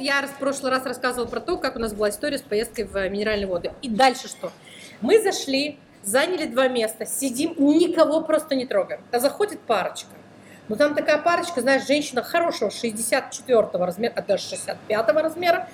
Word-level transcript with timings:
я 0.00 0.26
в 0.26 0.38
прошлый 0.38 0.70
раз 0.72 0.84
рассказывала 0.84 1.28
про 1.28 1.40
то, 1.40 1.56
как 1.56 1.76
у 1.76 1.78
нас 1.78 1.92
была 1.92 2.10
история 2.10 2.38
с 2.38 2.42
поездкой 2.42 2.84
в 2.84 3.08
минеральные 3.08 3.46
воды. 3.46 3.72
И 3.82 3.88
дальше 3.88 4.28
что? 4.28 4.52
Мы 5.00 5.22
зашли, 5.22 5.78
заняли 6.02 6.46
два 6.46 6.68
места, 6.68 7.06
сидим, 7.06 7.54
никого 7.58 8.22
просто 8.22 8.54
не 8.54 8.66
трогаем. 8.66 9.02
А 9.12 9.20
заходит 9.20 9.60
парочка. 9.60 10.10
Ну 10.68 10.76
там 10.76 10.94
такая 10.94 11.18
парочка, 11.18 11.60
знаешь, 11.60 11.86
женщина 11.86 12.22
хорошего 12.22 12.70
64 12.70 13.68
размера, 13.72 14.12
а 14.14 14.22
даже 14.22 14.44
65 14.44 15.08
размера, 15.08 15.68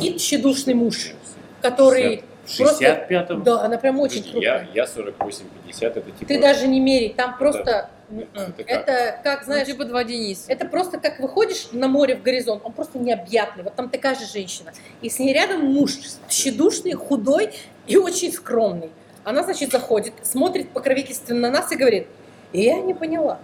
и 0.00 0.16
тщедушный 0.16 0.74
муж, 0.74 1.12
который 1.60 2.24
просто... 2.58 2.84
65-го? 2.84 3.40
Да, 3.42 3.62
она 3.62 3.78
прям 3.78 4.00
очень 4.00 4.22
Подожди, 4.22 4.40
я, 4.40 4.58
крупная. 4.58 4.74
я 4.74 4.84
48-50, 4.84 5.86
это 5.86 6.00
типа... 6.00 6.26
Ты 6.26 6.40
даже 6.40 6.66
не 6.66 6.80
меряй, 6.80 7.10
там 7.10 7.36
просто... 7.38 7.90
это 8.10 8.52
как? 8.56 8.66
Это 8.66 9.20
как, 9.22 9.40
Ну, 9.40 9.44
знаешь, 9.46 9.66
типа 9.66 9.84
два 9.84 10.04
Дениса. 10.04 10.50
это 10.50 10.66
просто 10.66 10.98
как 10.98 11.20
выходишь 11.20 11.68
на 11.72 11.88
море 11.88 12.16
в 12.16 12.22
горизонт, 12.22 12.62
он 12.64 12.72
просто 12.72 12.98
необъятный. 12.98 13.62
Вот 13.62 13.74
там 13.74 13.88
такая 13.88 14.14
же 14.14 14.26
женщина. 14.26 14.72
И 15.00 15.08
с 15.08 15.18
ней 15.18 15.32
рядом 15.32 15.64
муж, 15.64 15.92
тщедушный, 16.28 16.92
худой 16.92 17.52
и 17.86 17.96
очень 17.96 18.32
скромный. 18.32 18.90
Она, 19.24 19.42
значит, 19.42 19.70
заходит, 19.70 20.14
смотрит 20.22 20.70
покровительственно 20.70 21.40
на 21.40 21.50
нас 21.50 21.70
и 21.72 21.76
говорит, 21.76 22.06
я 22.52 22.80
не 22.80 22.94
поняла, 22.94 23.38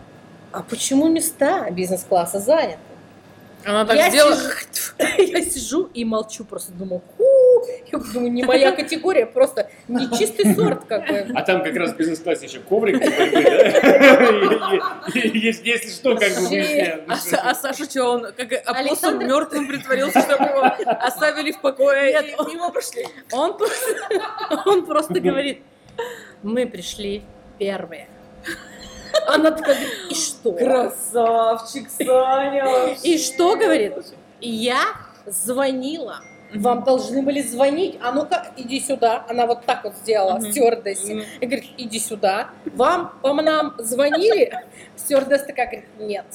а 0.52 0.62
почему 0.62 1.08
места 1.08 1.70
бизнес-класса 1.70 2.40
заняты? 2.40 2.78
Она 3.64 3.84
так 3.84 3.96
я, 3.96 4.10
сделала. 4.10 4.36
сижу, 4.36 4.52
я 5.18 5.44
сижу 5.44 5.90
и 5.92 6.04
молчу, 6.04 6.44
просто 6.44 6.72
думаю, 6.72 7.02
ху, 7.16 7.24
я 7.92 7.98
думаю, 7.98 8.32
не 8.32 8.44
моя 8.44 8.72
категория, 8.72 9.26
просто 9.26 9.70
не 9.88 10.08
чистый 10.18 10.54
сорт, 10.54 10.84
как 10.86 11.06
бы. 11.08 11.26
А 11.34 11.42
там 11.42 11.62
как 11.62 11.76
раз 11.76 11.92
в 11.92 11.96
бизнес-классе 11.96 12.46
еще 12.46 12.60
коврик 12.60 12.96
Если 15.14 15.90
что, 15.90 16.16
как 16.16 16.32
бы 16.32 17.04
А, 17.08 17.16
а 17.50 17.54
Саша 17.54 17.84
что, 17.84 18.04
он 18.04 18.32
как 18.36 18.52
апостол 18.64 19.12
мертвым 19.18 19.68
притворился, 19.68 20.20
чтобы 20.20 20.44
его 20.44 20.62
оставили 21.00 21.52
в 21.52 21.60
покое 21.60 22.12
Нет, 22.12 22.34
мимо 22.46 22.70
прошли? 22.70 23.06
Он 23.32 23.56
просто, 23.56 23.94
он 24.66 24.86
просто 24.86 25.20
говорит, 25.20 25.62
мы 26.42 26.66
пришли 26.66 27.22
первые. 27.58 28.08
Она 29.26 29.50
такая 29.50 29.74
говорит, 29.76 30.10
и 30.10 30.14
что? 30.14 30.52
Красавчик, 30.52 31.88
Саня! 31.90 32.96
И 33.02 33.18
что, 33.18 33.56
говорит? 33.56 33.94
Я 34.40 34.82
звонила. 35.26 36.20
Вам 36.54 36.84
должны 36.84 37.22
были 37.22 37.42
звонить. 37.42 37.98
А 38.02 38.12
ну-ка, 38.12 38.48
иди 38.56 38.80
сюда. 38.80 39.24
Она 39.28 39.46
вот 39.46 39.64
так 39.66 39.84
вот 39.84 39.94
сделала, 39.96 40.38
Мгм. 40.38 40.52
стюардессе. 40.52 41.14
Мгм. 41.14 41.24
И 41.40 41.46
говорит, 41.46 41.70
иди 41.76 41.98
сюда. 41.98 42.50
Вам, 42.66 43.12
по 43.22 43.34
нам 43.34 43.74
звонили? 43.78 44.52
Стюардесса 44.96 45.46
такая 45.46 45.66
говорит, 45.66 45.84
нет. 45.98 46.26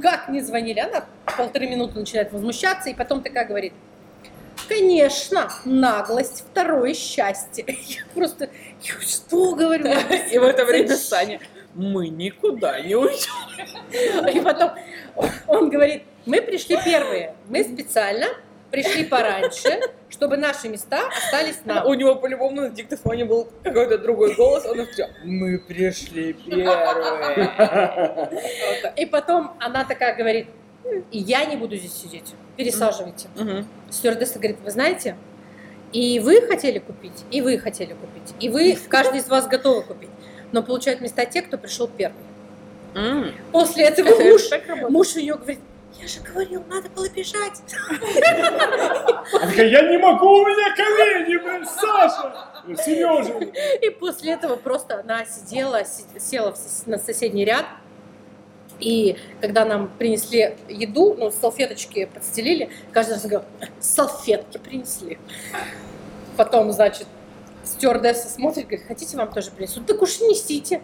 Как 0.00 0.28
не 0.28 0.40
звонили? 0.40 0.80
Она 0.80 1.04
полторы 1.36 1.66
минуты 1.68 1.98
начинает 1.98 2.32
возмущаться, 2.32 2.90
и 2.90 2.94
потом 2.94 3.22
такая 3.22 3.46
говорит, 3.46 3.72
конечно, 4.68 5.50
наглость, 5.64 6.44
второе 6.50 6.94
счастье. 6.94 7.64
Я 7.88 8.02
просто, 8.14 8.48
я 8.82 8.94
что 9.00 9.54
говорю? 9.54 9.86
И 10.30 10.38
в 10.38 10.42
это 10.44 10.64
время? 10.64 10.96
Саня, 10.96 11.40
мы 11.74 12.08
никуда 12.08 12.80
не 12.80 12.94
уйдем. 12.94 14.28
И 14.34 14.40
потом 14.40 14.70
он 15.46 15.68
говорит, 15.70 16.04
мы 16.26 16.40
пришли 16.40 16.78
первые, 16.84 17.34
мы 17.48 17.64
специально 17.64 18.26
пришли 18.72 19.04
пораньше, 19.04 19.80
чтобы 20.08 20.36
наши 20.36 20.68
места 20.68 21.08
остались 21.08 21.60
нам. 21.64 21.86
У 21.86 21.94
него 21.94 22.16
по-любому 22.16 22.62
на 22.62 22.70
диктофоне 22.70 23.24
был 23.24 23.48
какой-то 23.62 23.98
другой 23.98 24.34
голос, 24.34 24.66
он 24.66 24.84
все, 24.86 25.08
мы 25.22 25.58
пришли 25.58 26.32
первые. 26.32 27.52
И 28.96 29.06
потом 29.06 29.52
она 29.60 29.84
такая 29.84 30.16
говорит, 30.16 30.48
и 31.12 31.18
я 31.18 31.44
не 31.44 31.56
буду 31.56 31.76
здесь 31.76 31.94
сидеть, 31.94 32.34
пересаживайте. 32.56 33.28
Стюардесса 33.90 34.38
говорит, 34.40 34.58
вы 34.64 34.70
знаете, 34.70 35.16
и 35.92 36.18
вы 36.20 36.40
хотели 36.40 36.78
купить, 36.78 37.24
и 37.30 37.42
вы 37.42 37.58
хотели 37.58 37.92
купить, 37.92 38.34
и 38.40 38.48
вы, 38.48 38.76
каждый 38.88 39.20
из 39.20 39.28
вас 39.28 39.46
готовы 39.46 39.82
купить, 39.82 40.10
но 40.50 40.62
получают 40.62 41.00
места 41.00 41.24
те, 41.26 41.42
кто 41.42 41.58
пришел 41.58 41.86
первый. 41.86 42.24
После 43.52 43.84
этого 43.84 44.08
Это 44.20 44.24
муж, 44.24 44.42
муж 44.90 45.16
ее 45.16 45.34
говорит, 45.34 45.60
я 46.02 46.08
же 46.08 46.20
говорил, 46.20 46.64
надо 46.68 46.88
было 46.90 47.08
бежать. 47.08 47.60
Она 47.88 49.46
такая, 49.46 49.68
я 49.68 49.82
не 49.88 49.98
могу, 49.98 50.26
у 50.28 50.46
меня 50.46 50.74
колени, 50.74 51.36
блин, 51.36 51.64
Саша! 51.64 52.34
Сережа! 52.84 53.38
И 53.80 53.90
после 53.90 54.32
этого 54.32 54.56
просто 54.56 55.00
она 55.00 55.24
сидела, 55.24 55.84
си- 55.84 56.04
села 56.18 56.54
на 56.86 56.98
соседний 56.98 57.44
ряд. 57.44 57.66
И 58.80 59.16
когда 59.40 59.64
нам 59.64 59.88
принесли 59.96 60.56
еду, 60.68 61.14
ну, 61.16 61.30
салфеточки 61.30 62.06
подстелили, 62.06 62.70
каждый 62.92 63.12
раз 63.12 63.22
говорил, 63.22 63.48
салфетки 63.78 64.58
принесли. 64.58 65.18
Потом, 66.36 66.72
значит, 66.72 67.06
стюардесса 67.64 68.28
смотрит, 68.28 68.64
говорит, 68.66 68.86
хотите 68.88 69.16
вам 69.16 69.30
тоже 69.32 69.52
принесут? 69.52 69.86
Так 69.86 70.02
уж 70.02 70.18
несите. 70.20 70.82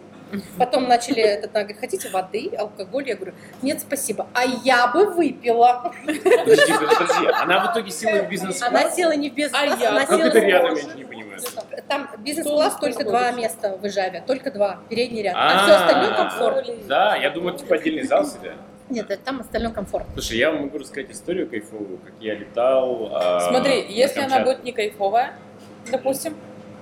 Потом 0.57 0.87
начали, 0.87 1.21
этот, 1.21 1.51
она 1.55 1.63
говорит, 1.63 1.79
хотите 1.79 2.09
воды, 2.09 2.51
алкоголь? 2.57 3.07
Я 3.07 3.15
говорю, 3.15 3.33
нет, 3.61 3.81
спасибо. 3.81 4.27
А 4.33 4.43
я 4.45 4.87
бы 4.87 5.05
выпила. 5.11 5.91
Подожди, 6.05 6.73
подожди, 6.73 7.27
она 7.41 7.65
в 7.67 7.71
итоге 7.71 7.91
села 7.91 8.23
в 8.23 8.29
бизнес 8.29 8.61
Она 8.61 8.89
села 8.91 9.11
не 9.15 9.29
в 9.29 9.33
бизнес-класс, 9.33 9.79
А 9.79 9.83
я? 9.83 9.89
она 9.89 10.05
Как 10.05 10.09
села 10.17 10.27
это 10.27 10.39
рядом, 10.39 10.75
я 10.75 10.93
не 10.93 11.03
понимаю. 11.05 11.39
Там 11.87 12.09
бизнес-класс 12.19 12.77
только 12.79 13.03
два 13.03 13.31
места 13.31 13.77
в 13.77 13.87
Ижаве, 13.87 14.23
только 14.25 14.51
два, 14.51 14.79
передний 14.89 15.23
ряд. 15.23 15.35
А 15.37 15.63
все 15.63 15.73
остальное 15.75 16.13
комфортно. 16.15 16.73
Да, 16.87 17.15
я 17.15 17.29
думал, 17.29 17.55
типа 17.55 17.75
отдельный 17.75 18.03
зал 18.03 18.25
себе. 18.25 18.53
Нет, 18.89 19.07
там 19.23 19.41
остальное 19.41 19.71
комфортно. 19.71 20.11
Слушай, 20.13 20.37
я 20.39 20.51
вам 20.51 20.63
могу 20.63 20.79
рассказать 20.79 21.11
историю 21.11 21.47
кайфовую, 21.47 21.99
как 21.99 22.13
я 22.19 22.33
летал. 22.35 23.09
а, 23.13 23.39
Смотри, 23.49 23.85
если 23.87 24.19
она 24.21 24.39
будет 24.39 24.63
не 24.63 24.71
кайфовая, 24.71 25.33
допустим, 25.91 26.35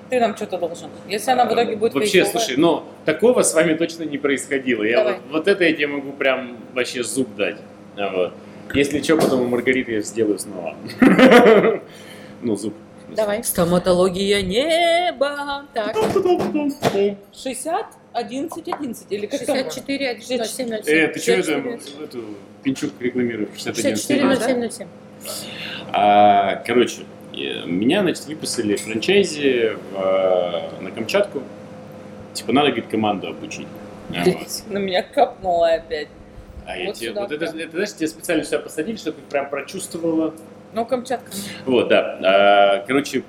ты 0.10 0.20
нам 0.20 0.36
что-то 0.36 0.58
должен. 0.58 0.90
Если 1.08 1.32
она 1.32 1.46
в 1.46 1.54
итоге 1.54 1.76
будет 1.76 1.94
Вообще, 1.94 2.22
кайфовая... 2.24 2.46
слушай, 2.46 2.60
ну, 2.60 2.84
такого 3.06 3.42
с 3.44 3.54
вами 3.54 3.74
точно 3.76 4.04
не 4.04 4.18
происходило. 4.18 4.84
Я 4.84 4.98
Давай. 4.98 5.14
вот, 5.14 5.22
вот 5.32 5.48
это 5.48 5.64
я 5.64 5.74
тебе 5.74 5.88
могу 5.88 6.12
прям 6.14 6.58
вообще 6.74 7.04
зуб 7.04 7.36
дать. 7.36 7.58
А 7.98 8.10
Вот. 8.10 8.34
Если 8.74 9.02
что, 9.02 9.16
потом 9.18 9.42
у 9.42 9.48
Маргариты 9.48 9.94
я 9.94 10.02
сделаю 10.02 10.40
снова. 10.40 10.76
Ну, 12.42 12.56
зуб. 12.56 12.74
Давай. 13.16 13.44
Стоматология 13.44 14.42
неба. 14.44 15.66
Так, 15.74 15.96
60, 17.34 17.86
11, 18.14 18.68
11. 18.68 19.06
Или 19.12 19.26
как 19.26 19.46
там? 19.46 19.56
64, 19.58 20.20
07, 20.22 20.74
Э, 20.74 20.84
07. 20.84 21.14
ты 21.14 21.20
что 21.20 21.32
это, 21.32 21.44
64. 21.44 22.06
эту 22.06 22.24
пинчук 22.64 22.92
рекламируешь? 23.00 23.50
61. 23.56 23.96
64, 23.96 24.24
А, 24.24 24.36
07, 24.36 24.70
07. 24.70 24.88
А, 25.94 26.56
короче, 26.68 27.02
меня, 27.66 28.02
значит, 28.02 28.26
выписали 28.26 28.76
в 28.76 28.82
франчайзи 28.82 29.76
в, 29.92 29.96
э, 29.96 30.82
на 30.82 30.92
Камчатку. 30.92 31.44
Типа, 32.34 32.52
надо, 32.54 32.68
говорит, 32.68 32.88
команду 32.88 33.28
обучить. 33.28 33.68
Вот. 34.26 34.64
На 34.70 34.78
меня 34.78 35.04
капнула 35.04 35.74
опять. 35.74 36.08
А 36.66 36.78
я 36.78 36.92
тебе, 36.94 37.14
вот 37.14 37.32
это, 37.32 37.46
это, 37.46 37.72
знаешь, 37.72 37.94
тебя 37.94 38.08
специально 38.08 38.44
сюда 38.44 38.60
посадили, 38.60 38.98
чтобы 38.98 39.18
ты 39.18 39.30
прям 39.30 39.50
прочувствовала. 39.50 40.34
Ну, 40.74 40.86
Камчатка. 40.86 41.32
Вот, 41.66 41.88
да. 41.88 42.20
А, 42.22 42.86
Короче, 42.86 43.24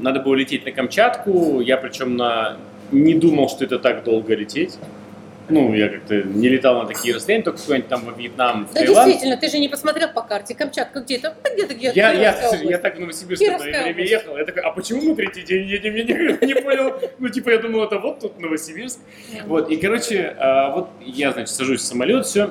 надо 0.00 0.20
было 0.20 0.34
лететь 0.34 0.64
на 0.64 0.72
Камчатку. 0.72 1.60
Я 1.60 1.76
причем 1.76 2.16
на... 2.16 2.56
не 2.90 3.14
думал, 3.14 3.48
что 3.48 3.64
это 3.64 3.78
так 3.78 4.04
долго 4.04 4.34
лететь. 4.34 4.76
Ну, 5.48 5.74
я 5.74 5.88
как-то 5.88 6.22
не 6.22 6.48
летал 6.48 6.80
на 6.82 6.86
такие 6.86 7.14
расстояния, 7.14 7.42
только 7.44 7.60
какой-нибудь 7.60 7.88
там 7.88 8.04
во 8.04 8.12
Вьетнам, 8.12 8.66
в 8.66 8.72
Да 8.74 8.80
Таиланд. 8.80 9.06
действительно, 9.08 9.36
ты 9.36 9.48
же 9.48 9.58
не 9.58 9.68
посмотрел 9.68 10.08
по 10.12 10.22
карте. 10.22 10.54
Камчатка 10.54 11.00
где 11.00 11.18
то 11.18 11.34
Да 11.42 11.50
где-то 11.52 11.74
где-то. 11.74 11.96
Я, 11.96 12.12
я, 12.12 12.32
слушай, 12.32 12.60
я 12.60 12.64
область. 12.78 12.82
так 12.82 12.96
в 12.96 13.00
Новосибирск 13.00 13.42
Кировская 13.42 13.72
время 13.82 13.90
область. 13.90 14.10
ехал. 14.12 14.36
Я 14.38 14.44
такой, 14.44 14.62
а 14.62 14.70
почему 14.70 15.02
мы 15.02 15.14
третий 15.16 15.42
день 15.42 15.64
едем? 15.68 15.94
Я 15.96 16.04
не, 16.04 16.46
не 16.46 16.54
понял. 16.54 16.94
Ну, 17.18 17.28
типа, 17.28 17.50
я 17.50 17.58
думал, 17.58 17.84
это 17.84 17.98
вот 17.98 18.20
тут 18.20 18.38
Новосибирск. 18.40 18.98
Вот, 19.46 19.70
и, 19.70 19.76
короче, 19.76 20.34
а, 20.38 20.70
вот 20.74 20.88
я, 21.04 21.32
значит, 21.32 21.50
сажусь 21.54 21.80
в 21.80 21.84
самолет, 21.84 22.24
все. 22.24 22.50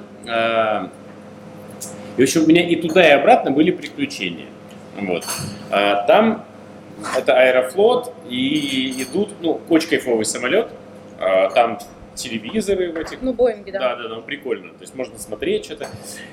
И, 2.17 2.21
в 2.21 2.23
общем, 2.23 2.43
у 2.43 2.47
меня 2.47 2.67
и 2.67 2.75
туда, 2.75 3.07
и 3.07 3.11
обратно 3.11 3.51
были 3.51 3.71
приключения. 3.71 4.47
Вот. 4.99 5.25
А, 5.71 6.05
Там 6.05 6.45
это 7.17 7.33
Аэрофлот, 7.39 8.13
и 8.29 9.01
идут, 9.03 9.29
ну, 9.41 9.61
очень 9.69 9.89
кайфовый 9.89 10.25
самолет. 10.25 10.67
А, 11.19 11.49
Там 11.51 11.79
телевизоры 12.15 12.91
в 12.91 12.97
этих 12.97 13.21
Ну, 13.21 13.33
Боинги, 13.33 13.71
да. 13.71 13.79
да, 13.79 13.95
да, 13.95 14.15
да, 14.15 14.21
прикольно. 14.21 14.69
То 14.73 14.81
есть 14.81 14.95
можно 14.95 15.17
смотреть 15.17 15.65
что-то. 15.65 15.87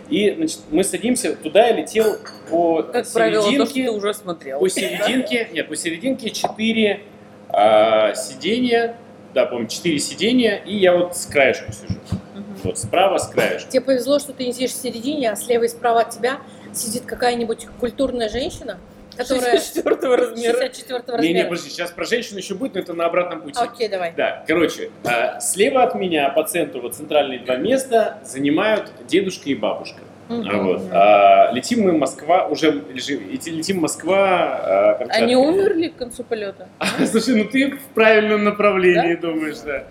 И, 0.09 0.35
значит, 0.35 0.61
мы 0.71 0.85
садимся, 0.85 1.37
туда 1.37 1.67
я 1.69 1.77
летел 1.77 2.19
по 2.51 2.83
Как 2.83 3.11
правило, 3.13 3.43
то, 3.43 3.51
что 3.51 3.67
серединке. 3.67 3.85
ты 3.85 3.91
уже 3.91 4.15
смотрел. 4.15 4.61
По 4.61 4.69
серединке, 4.69 5.49
нет, 5.53 5.69
по 5.69 5.77
серединке 5.77 6.31
четыре 6.31 7.01
а, 7.49 8.15
сиденья, 8.15 8.97
да, 9.35 9.47
по-моему, 9.47 9.69
четыре 9.69 9.99
сиденья, 9.99 10.57
и 10.57 10.77
я 10.77 10.97
вот 10.97 11.17
с 11.17 11.27
краешку 11.27 11.73
сижу. 11.73 11.99
Мгм. 12.35 12.45
Вот, 12.65 12.79
справа 12.79 13.19
с 13.19 13.29
краешку. 13.29 13.71
Тебе 13.71 13.81
повезло, 13.83 14.19
что 14.19 14.33
ты 14.33 14.45
не 14.47 14.53
сидишь 14.53 14.73
в 14.73 14.83
середине, 14.83 15.31
а 15.31 15.37
слева 15.37 15.65
и 15.65 15.69
справа 15.69 16.01
от 16.01 16.11
тебя 16.11 16.39
сидит 16.73 17.05
какая-нибудь 17.07 17.67
культурная 17.81 18.29
женщина, 18.29 18.79
которая 19.17 19.59
64 19.59 20.15
размера. 20.17 20.57
64 20.59 20.99
Не, 20.99 21.13
размера. 21.13 21.33
не, 21.33 21.45
подожди, 21.45 21.71
сейчас 21.71 21.91
про 21.91 22.05
женщину 22.05 22.39
еще 22.39 22.55
будет, 22.55 22.75
но 22.75 22.81
это 22.81 22.95
на 22.95 23.07
обратном 23.07 23.43
пути. 23.43 23.59
Окей, 23.61 23.89
давай. 23.89 24.13
Да, 24.17 24.45
короче, 24.47 24.91
а, 25.05 25.41
слева 25.41 25.83
от 25.83 25.95
меня 25.95 26.29
по 26.31 26.45
центру, 26.45 26.81
вот 26.81 26.95
центральные 26.95 27.41
два 27.41 27.57
места 27.57 28.19
занимают 28.25 28.91
дедушка 29.07 29.49
и 29.51 29.55
бабушка. 29.55 30.01
А 30.29 30.59
вот. 30.59 30.83
А, 30.93 31.51
летим 31.53 31.83
мы 31.85 31.93
Москва, 31.93 32.47
уже 32.47 32.71
летим 32.93 33.81
Москва, 33.81 34.21
а. 34.21 35.07
Они 35.09 35.35
умерли 35.37 35.89
к 35.89 35.97
концу 35.97 36.23
полета? 36.23 36.69
Слушай, 37.11 37.43
ну 37.43 37.45
ты 37.49 37.71
в 37.71 37.95
правильном 37.95 38.45
направлении 38.45 39.15
думаешь, 39.15 39.59
да. 39.65 39.85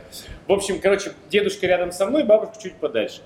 В 0.47 0.53
общем, 0.53 0.79
короче, 0.79 1.11
дедушка 1.29 1.67
рядом 1.67 1.91
со 1.91 2.05
мной, 2.05 2.23
бабушка 2.23 2.55
чуть 2.61 2.75
подальше. 2.75 3.21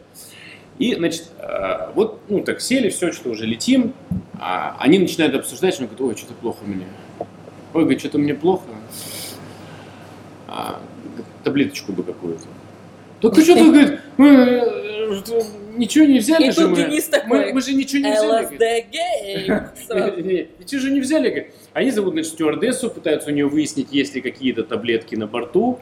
И, 0.79 0.95
значит, 0.95 1.25
а, 1.39 1.91
вот, 1.95 2.19
ну, 2.29 2.41
так 2.41 2.61
сели, 2.61 2.89
все, 2.89 3.11
что 3.11 3.29
уже 3.29 3.45
летим. 3.45 3.93
А 4.39 4.75
они 4.79 4.97
начинают 4.99 5.35
обсуждать, 5.35 5.73
что 5.75 5.83
говорят, 5.83 6.01
ой, 6.01 6.15
что-то 6.17 6.33
плохо 6.33 6.59
у 6.65 6.67
меня. 6.67 6.85
Ой, 7.73 7.81
говорит, 7.83 7.99
что-то 7.99 8.17
мне 8.17 8.33
плохо. 8.33 8.63
А, 10.47 10.81
говорит, 11.05 11.25
таблеточку 11.43 11.93
бы 11.93 12.03
какую-то. 12.03 12.43
Так 13.21 13.35
ты 13.35 13.43
что 13.43 13.55
тут, 13.55 13.67
говорит, 13.73 13.99
мы 14.17 14.27
э, 14.29 15.21
ничего 15.77 16.05
не 16.05 16.19
взяли 16.19 16.47
И 16.47 16.51
же 16.51 16.67
мы. 16.67 16.75
Денис 16.75 17.05
мы. 17.11 17.11
такой, 17.19 17.53
Мы 17.53 17.61
же 17.61 17.73
ничего 17.73 18.03
не 18.03 18.11
взяли. 18.11 18.55
говорит. 18.57 20.49
Эти 20.59 20.75
же 20.77 20.91
не 20.91 20.99
взяли. 20.99 21.29
говорит. 21.29 21.53
Они 21.73 21.91
зовут, 21.91 22.13
значит, 22.13 22.33
стюардессу, 22.33 22.89
пытаются 22.89 23.29
у 23.29 23.33
нее 23.33 23.47
выяснить, 23.47 23.89
есть 23.91 24.15
ли 24.15 24.21
какие-то 24.21 24.63
таблетки 24.63 25.15
на 25.15 25.27
борту. 25.27 25.79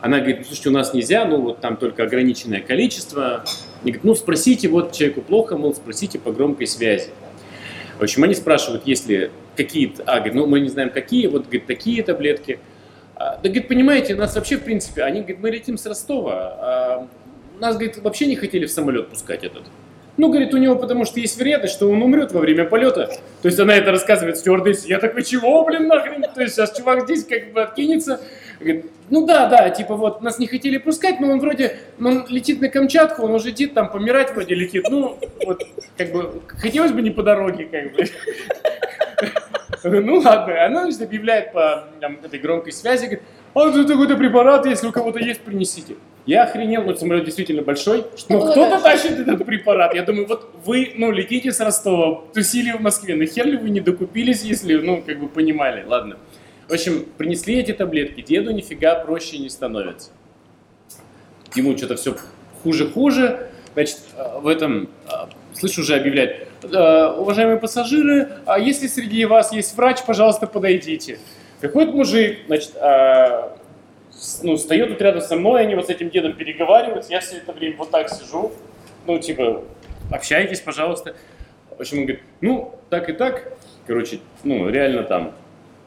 Она 0.00 0.18
говорит, 0.18 0.38
ну, 0.40 0.44
слушайте, 0.44 0.68
у 0.70 0.72
нас 0.72 0.92
нельзя, 0.92 1.24
ну, 1.24 1.40
вот 1.40 1.60
там 1.60 1.76
только 1.76 2.02
ограниченное 2.02 2.60
количество. 2.60 3.44
И 3.84 3.86
говорит, 3.86 4.04
ну, 4.04 4.14
спросите, 4.14 4.68
вот 4.68 4.92
человеку 4.92 5.22
плохо, 5.22 5.56
мол, 5.56 5.74
спросите 5.74 6.18
по 6.18 6.32
громкой 6.32 6.66
связи. 6.66 7.10
В 7.98 8.02
общем, 8.02 8.24
они 8.24 8.34
спрашивают, 8.34 8.86
есть 8.86 9.08
ли 9.08 9.30
какие-то... 9.56 10.02
А, 10.04 10.16
говорит, 10.16 10.34
ну, 10.34 10.46
мы 10.46 10.60
не 10.60 10.68
знаем, 10.68 10.90
какие, 10.90 11.26
вот, 11.26 11.42
говорит, 11.42 11.66
такие 11.66 12.02
таблетки. 12.02 12.58
А, 13.16 13.36
да, 13.36 13.48
говорит, 13.48 13.68
понимаете, 13.68 14.14
нас 14.14 14.34
вообще, 14.34 14.56
в 14.56 14.62
принципе, 14.62 15.02
они, 15.02 15.20
говорит, 15.20 15.40
мы 15.40 15.50
летим 15.50 15.76
с 15.76 15.86
Ростова, 15.86 16.56
а 16.58 17.08
нас, 17.60 17.74
говорит, 17.74 17.98
вообще 17.98 18.26
не 18.26 18.36
хотели 18.36 18.66
в 18.66 18.70
самолет 18.70 19.08
пускать 19.08 19.44
этот. 19.44 19.64
Ну, 20.18 20.28
говорит, 20.28 20.52
у 20.52 20.58
него 20.58 20.76
потому 20.76 21.04
что 21.04 21.20
есть 21.20 21.38
вероятность, 21.38 21.74
что 21.74 21.90
он 21.90 22.02
умрет 22.02 22.32
во 22.32 22.40
время 22.40 22.64
полета. 22.66 23.06
То 23.40 23.48
есть 23.48 23.58
она 23.58 23.74
это 23.74 23.90
рассказывает 23.90 24.36
стюардессе. 24.36 24.88
Я 24.88 24.98
такой, 24.98 25.22
чего, 25.22 25.64
блин, 25.64 25.88
нахрен? 25.88 26.22
То 26.22 26.42
есть 26.42 26.54
сейчас 26.54 26.76
чувак 26.76 27.04
здесь 27.04 27.24
как 27.24 27.52
бы 27.52 27.62
откинется. 27.62 28.20
Говорит, 28.60 28.86
ну 29.08 29.26
да, 29.26 29.46
да, 29.46 29.70
типа 29.70 29.96
вот, 29.96 30.22
нас 30.22 30.38
не 30.38 30.46
хотели 30.46 30.78
пускать, 30.78 31.18
но 31.18 31.30
он 31.30 31.40
вроде, 31.40 31.78
он 31.98 32.26
летит 32.28 32.60
на 32.60 32.68
Камчатку, 32.68 33.22
он 33.22 33.34
уже 33.34 33.48
летит, 33.48 33.74
там 33.74 33.90
помирать 33.90 34.32
вроде 34.34 34.54
летит. 34.54 34.86
Ну, 34.88 35.18
вот, 35.44 35.62
как 35.96 36.12
бы, 36.12 36.42
хотелось 36.46 36.92
бы 36.92 37.02
не 37.02 37.10
по 37.10 37.22
дороге, 37.22 37.68
как 37.70 37.92
бы. 37.92 38.04
Ну 40.02 40.18
ладно, 40.20 40.64
она 40.64 40.82
значит, 40.82 41.02
объявляет 41.02 41.52
по 41.52 41.88
там, 42.00 42.18
этой 42.22 42.38
громкой 42.38 42.72
связи, 42.72 43.04
говорит, 43.04 43.22
а 43.54 43.70
тут 43.70 43.88
какой-то 43.88 44.16
препарат, 44.16 44.64
если 44.66 44.86
у 44.86 44.92
кого-то 44.92 45.18
есть, 45.18 45.40
принесите. 45.40 45.96
Я 46.24 46.44
охренел, 46.44 46.82
вот 46.82 47.00
самолет 47.00 47.24
действительно 47.24 47.62
большой, 47.62 48.06
что 48.16 48.32
ну, 48.32 48.40
кто-то 48.50 48.80
тащит 48.80 49.18
этот 49.18 49.44
препарат. 49.44 49.92
Я 49.94 50.02
думаю, 50.04 50.28
вот 50.28 50.54
вы, 50.64 50.92
ну, 50.96 51.10
летите 51.10 51.50
с 51.50 51.60
Ростова, 51.60 52.22
тусили 52.32 52.70
в 52.70 52.80
Москве, 52.80 53.16
нахер 53.16 53.46
ли 53.46 53.56
вы 53.56 53.70
не 53.70 53.80
докупились, 53.80 54.42
если, 54.42 54.76
ну, 54.76 55.02
как 55.02 55.18
бы 55.18 55.28
понимали, 55.28 55.84
ладно. 55.84 56.16
В 56.68 56.72
общем, 56.72 57.04
принесли 57.18 57.58
эти 57.58 57.72
таблетки, 57.72 58.22
деду 58.22 58.52
нифига 58.52 58.94
проще 58.94 59.38
не 59.38 59.50
становится. 59.50 60.10
Ему 61.56 61.76
что-то 61.76 61.96
все 61.96 62.16
хуже-хуже, 62.62 63.48
значит, 63.74 63.98
э, 64.16 64.38
в 64.40 64.46
этом, 64.46 64.88
э, 65.10 65.12
слышу, 65.54 65.80
уже 65.82 65.96
объявляет, 65.96 66.48
«Э, 66.62 67.14
уважаемые 67.18 67.58
пассажиры, 67.58 68.28
а 68.46 68.58
если 68.58 68.86
среди 68.86 69.24
вас 69.24 69.52
есть 69.52 69.76
врач, 69.76 70.02
пожалуйста, 70.06 70.46
подойдите. 70.46 71.18
Приходит 71.60 71.94
мужик, 71.94 72.38
значит, 72.46 72.72
с- 74.10 74.42
ну, 74.42 74.56
встает 74.56 74.88
тут 74.88 75.00
рядом 75.02 75.20
со 75.22 75.36
мной, 75.36 75.62
они 75.62 75.74
вот 75.74 75.86
с 75.86 75.90
этим 75.90 76.10
дедом 76.10 76.32
переговариваются, 76.34 77.12
я 77.12 77.20
все 77.20 77.36
это 77.38 77.52
время 77.52 77.76
вот 77.76 77.90
так 77.90 78.08
сижу, 78.10 78.52
ну, 79.06 79.18
типа, 79.18 79.62
общайтесь, 80.10 80.60
пожалуйста. 80.60 81.14
В 81.76 81.80
общем, 81.80 81.98
он 81.98 82.04
говорит, 82.04 82.22
ну, 82.40 82.74
так 82.90 83.08
и 83.08 83.12
так, 83.12 83.52
короче, 83.86 84.18
ну, 84.44 84.68
реально 84.68 85.02
там, 85.04 85.32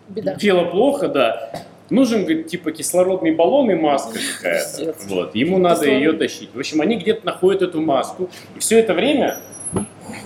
Беда. 0.10 0.36
дело 0.36 0.66
плохо, 0.66 1.08
да. 1.08 1.52
Нужен, 1.92 2.22
говорит, 2.22 2.48
типа 2.48 2.72
кислородный 2.72 3.32
баллон 3.36 3.70
и 3.70 3.76
маска 3.76 4.18
какая-то. 4.38 4.96
Вот. 5.08 5.36
Ему 5.36 5.60
надо 5.60 5.86
ее 5.86 6.14
тащить. 6.14 6.50
В 6.54 6.58
общем, 6.60 6.82
они 6.82 6.98
где-то 6.98 7.24
находят 7.28 7.62
эту 7.62 7.80
маску. 7.80 8.28
И 8.56 8.60
все 8.60 8.80
это 8.80 8.94
время... 8.96 9.38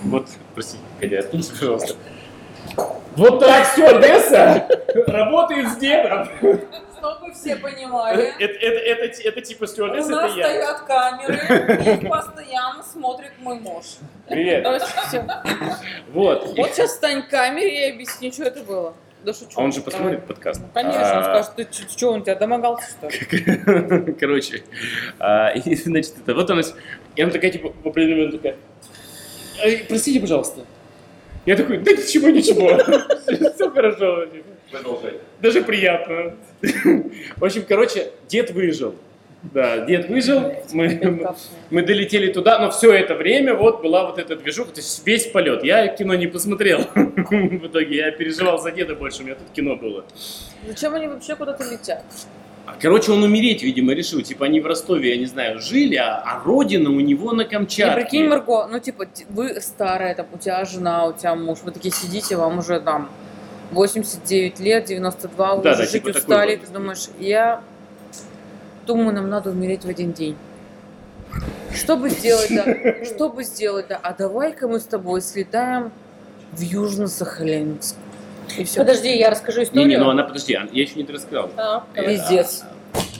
Вот, 0.04 0.28
прости, 0.54 0.78
Катя, 1.00 1.18
откинься, 1.20 1.52
пожалуйста. 1.52 1.94
Вот 3.16 3.40
так 3.40 3.66
стюардесса 3.66 4.68
работает 5.08 5.68
с 5.68 5.76
дедом. 5.76 6.28
Чтобы 6.96 7.32
все 7.32 7.56
понимали, 7.56 8.32
Это, 8.38 8.52
это, 8.54 8.78
это, 9.06 9.22
это 9.28 9.40
типа 9.40 9.64
у 9.64 9.66
стюардесса, 9.66 10.10
нас 10.10 10.30
это 10.32 10.38
я. 10.38 10.44
стоят 10.48 10.80
камеры, 10.82 11.96
и 12.02 12.06
постоянно 12.06 12.82
смотрит 12.82 13.32
мой 13.38 13.58
муж. 13.58 13.84
Привет. 14.28 14.66
Вот. 16.12 16.56
Вот 16.56 16.70
сейчас 16.74 16.94
стань 16.94 17.22
к 17.22 17.28
камере 17.30 17.88
и 17.88 17.92
объясни, 17.94 18.30
что 18.30 18.44
это 18.44 18.62
было. 18.62 18.94
Да 19.24 19.32
шучу. 19.34 19.50
А 19.56 19.62
он 19.62 19.72
же 19.72 19.80
посмотрит 19.82 20.24
подкаст. 20.26 20.60
Ну, 20.62 20.68
конечно, 20.72 21.00
он 21.00 21.06
А, 21.06 21.42
скажет, 21.42 21.70
ты 21.72 21.88
что, 21.90 22.10
он 22.12 22.22
тебя 22.22 22.36
домогался, 22.36 22.88
что 22.90 23.08
ли? 23.08 24.12
Короче, 24.20 24.62
а, 25.18 25.52
значит, 25.56 26.14
это, 26.22 26.34
вот 26.34 26.50
она, 26.50 26.62
с- 26.62 26.74
и 27.16 27.22
она 27.22 27.30
такая, 27.30 27.50
типа, 27.50 27.72
в 27.82 27.86
определенный 27.88 28.24
момент 28.26 28.42
такая, 28.42 28.52
«Эй, 28.52 28.58
простите, 29.88 30.20
пожалуйста. 30.20 30.64
Я 31.46 31.56
такой, 31.56 31.78
да 31.78 31.92
ничего, 31.92 32.28
ничего, 32.28 32.78
все 33.54 33.70
хорошо. 33.70 34.26
Даже 35.40 35.62
приятно. 35.62 36.36
В 37.36 37.44
общем, 37.44 37.64
короче, 37.66 38.12
дед 38.28 38.50
выжил. 38.50 38.94
Да, 39.42 39.86
дед 39.86 40.10
выжил, 40.10 40.52
мы, 40.72 41.34
мы 41.70 41.82
долетели 41.82 42.30
туда, 42.30 42.58
но 42.58 42.70
все 42.70 42.92
это 42.92 43.14
время 43.14 43.54
вот 43.54 43.82
была 43.82 44.04
вот 44.04 44.18
эта 44.18 44.36
движуха, 44.36 44.70
то 44.70 44.80
есть 44.80 45.06
весь 45.06 45.26
полет. 45.28 45.64
Я 45.64 45.88
кино 45.88 46.14
не 46.14 46.26
посмотрел 46.26 46.80
в 46.94 47.66
итоге, 47.66 47.96
я 47.96 48.10
переживал 48.10 48.60
за 48.60 48.70
деда 48.70 48.94
больше, 48.94 49.22
у 49.22 49.24
меня 49.24 49.36
тут 49.36 49.50
кино 49.54 49.76
было. 49.76 50.04
Зачем 50.68 50.92
они 50.94 51.08
вообще 51.08 51.36
куда-то 51.36 51.64
летят? 51.64 52.04
А, 52.66 52.74
Короче, 52.80 53.12
он 53.12 53.22
умереть, 53.22 53.62
видимо, 53.62 53.92
решил. 53.94 54.20
Типа 54.22 54.46
они 54.46 54.60
в 54.60 54.66
Ростове, 54.66 55.10
я 55.10 55.16
не 55.16 55.26
знаю, 55.26 55.60
жили, 55.60 55.96
а, 55.96 56.16
а 56.24 56.42
родина 56.44 56.90
у 56.90 57.00
него 57.00 57.32
на 57.32 57.44
Камчатке. 57.44 58.02
прикинь, 58.02 58.28
Марго, 58.28 58.66
ну 58.66 58.78
типа 58.78 59.06
вы 59.30 59.60
старая, 59.60 60.14
там, 60.14 60.26
у 60.32 60.38
тебя 60.38 60.64
жена, 60.64 61.06
у 61.06 61.12
тебя 61.12 61.34
муж, 61.34 61.60
вы 61.62 61.70
такие 61.72 61.92
сидите, 61.92 62.36
вам 62.36 62.58
уже 62.58 62.80
там 62.80 63.08
89 63.72 64.60
лет, 64.60 64.84
92, 64.86 65.56
вы 65.56 65.62
Да, 65.62 65.70
уже 65.70 65.78
да, 65.78 65.84
жить 65.84 65.92
типа 65.92 66.12
такой 66.12 66.20
устали, 66.20 66.56
вот. 66.56 66.66
ты 66.66 66.72
думаешь, 66.72 67.08
я 67.18 67.62
думаю, 68.86 69.14
нам 69.14 69.28
надо 69.28 69.50
умереть 69.50 69.84
в 69.84 69.88
один 69.88 70.12
день. 70.12 70.36
Что 71.74 71.96
бы 71.96 72.10
сделать, 72.10 72.48
да? 72.50 73.04
Что 73.04 73.28
бы 73.28 73.44
сделать, 73.44 73.86
да? 73.88 74.00
А 74.02 74.12
давай-ка 74.12 74.66
мы 74.66 74.80
с 74.80 74.84
тобой 74.84 75.22
слетаем 75.22 75.92
в 76.52 76.60
Южно-Сахалинск. 76.60 77.94
И 78.58 78.64
все. 78.64 78.80
Подожди, 78.80 79.16
я 79.16 79.30
расскажу 79.30 79.58
Не, 79.60 79.64
историю. 79.64 79.88
не, 79.88 79.96
ну 79.98 80.10
она, 80.10 80.24
подожди, 80.24 80.52
я 80.52 80.62
еще 80.82 80.94
не 80.96 81.04
рассказал. 81.04 81.50
А, 81.56 81.84
Э. 81.94 82.04
Пиздец. 82.04 82.64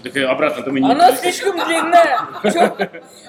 Так 0.03 0.17
э, 0.17 0.25
обратно-то 0.25 0.71
мы 0.71 0.81
не... 0.81 0.91
Она 0.91 1.13
слишком 1.15 1.53
длинная. 1.65 2.21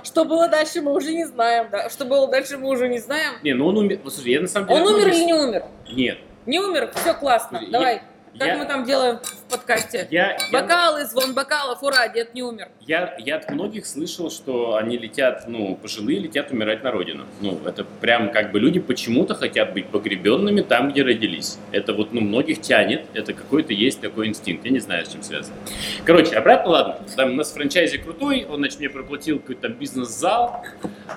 Что 0.03 0.25
было 0.25 0.47
дальше, 0.47 0.81
мы 0.81 0.93
уже 0.93 1.13
не 1.13 1.25
знаем. 1.25 1.67
Да, 1.71 1.89
Что 1.89 2.05
было 2.05 2.27
дальше, 2.27 2.57
мы 2.57 2.69
уже 2.69 2.87
не 2.87 2.99
знаем. 2.99 3.33
Не, 3.43 3.53
ну 3.53 3.67
он 3.67 3.77
умер. 3.77 3.99
Слушай, 4.07 4.31
я 4.33 4.41
на 4.41 4.47
самом 4.47 4.67
деле... 4.67 4.81
Он 4.81 4.93
умер 4.93 5.07
или 5.09 5.23
не 5.25 5.33
умер? 5.33 5.63
Нет. 5.91 6.19
Не 6.45 6.59
умер? 6.59 6.91
Все 6.95 7.13
классно. 7.13 7.61
Давай. 7.69 8.01
Как 8.39 8.47
я- 8.47 8.57
мы 8.57 8.65
там 8.65 8.85
делаем 8.85 9.19
в 9.19 9.51
подкасте? 9.51 10.07
Я, 10.09 10.31
я, 10.31 10.37
Бокалы, 10.51 11.05
звон 11.05 11.33
бокалов, 11.33 11.83
ура, 11.83 12.07
дед 12.07 12.33
не 12.33 12.41
умер. 12.43 12.69
я, 12.87 13.13
я 13.19 13.35
от 13.35 13.49
многих 13.51 13.85
слышал, 13.85 14.31
что 14.31 14.75
они 14.77 14.97
летят, 14.97 15.43
ну, 15.47 15.75
пожилые 15.75 16.19
летят 16.19 16.49
умирать 16.51 16.81
на 16.81 16.91
родину. 16.91 17.25
Ну, 17.41 17.59
это 17.65 17.83
прям 17.99 18.31
как 18.31 18.51
бы 18.53 18.59
люди 18.59 18.79
почему-то 18.79 19.35
хотят 19.35 19.73
быть 19.73 19.87
погребенными 19.87 20.61
там, 20.61 20.91
где 20.91 21.03
родились. 21.03 21.57
Это 21.73 21.93
вот, 21.93 22.13
ну, 22.13 22.21
многих 22.21 22.61
тянет, 22.61 23.05
это 23.13 23.33
какой-то 23.33 23.73
есть 23.73 23.99
такой 23.99 24.27
инстинкт. 24.27 24.63
Я 24.65 24.71
не 24.71 24.79
знаю, 24.79 25.05
с 25.05 25.09
чем 25.09 25.23
связано. 25.23 25.57
Короче, 26.05 26.35
обратно, 26.35 26.71
ладно. 26.71 26.95
Там 27.17 27.31
у 27.31 27.35
нас 27.35 27.51
франчайзи 27.51 27.97
крутой, 27.97 28.45
он, 28.49 28.57
значит, 28.59 28.79
мне 28.79 28.89
проплатил 28.89 29.39
какой-то 29.39 29.67
бизнес-зал, 29.67 30.63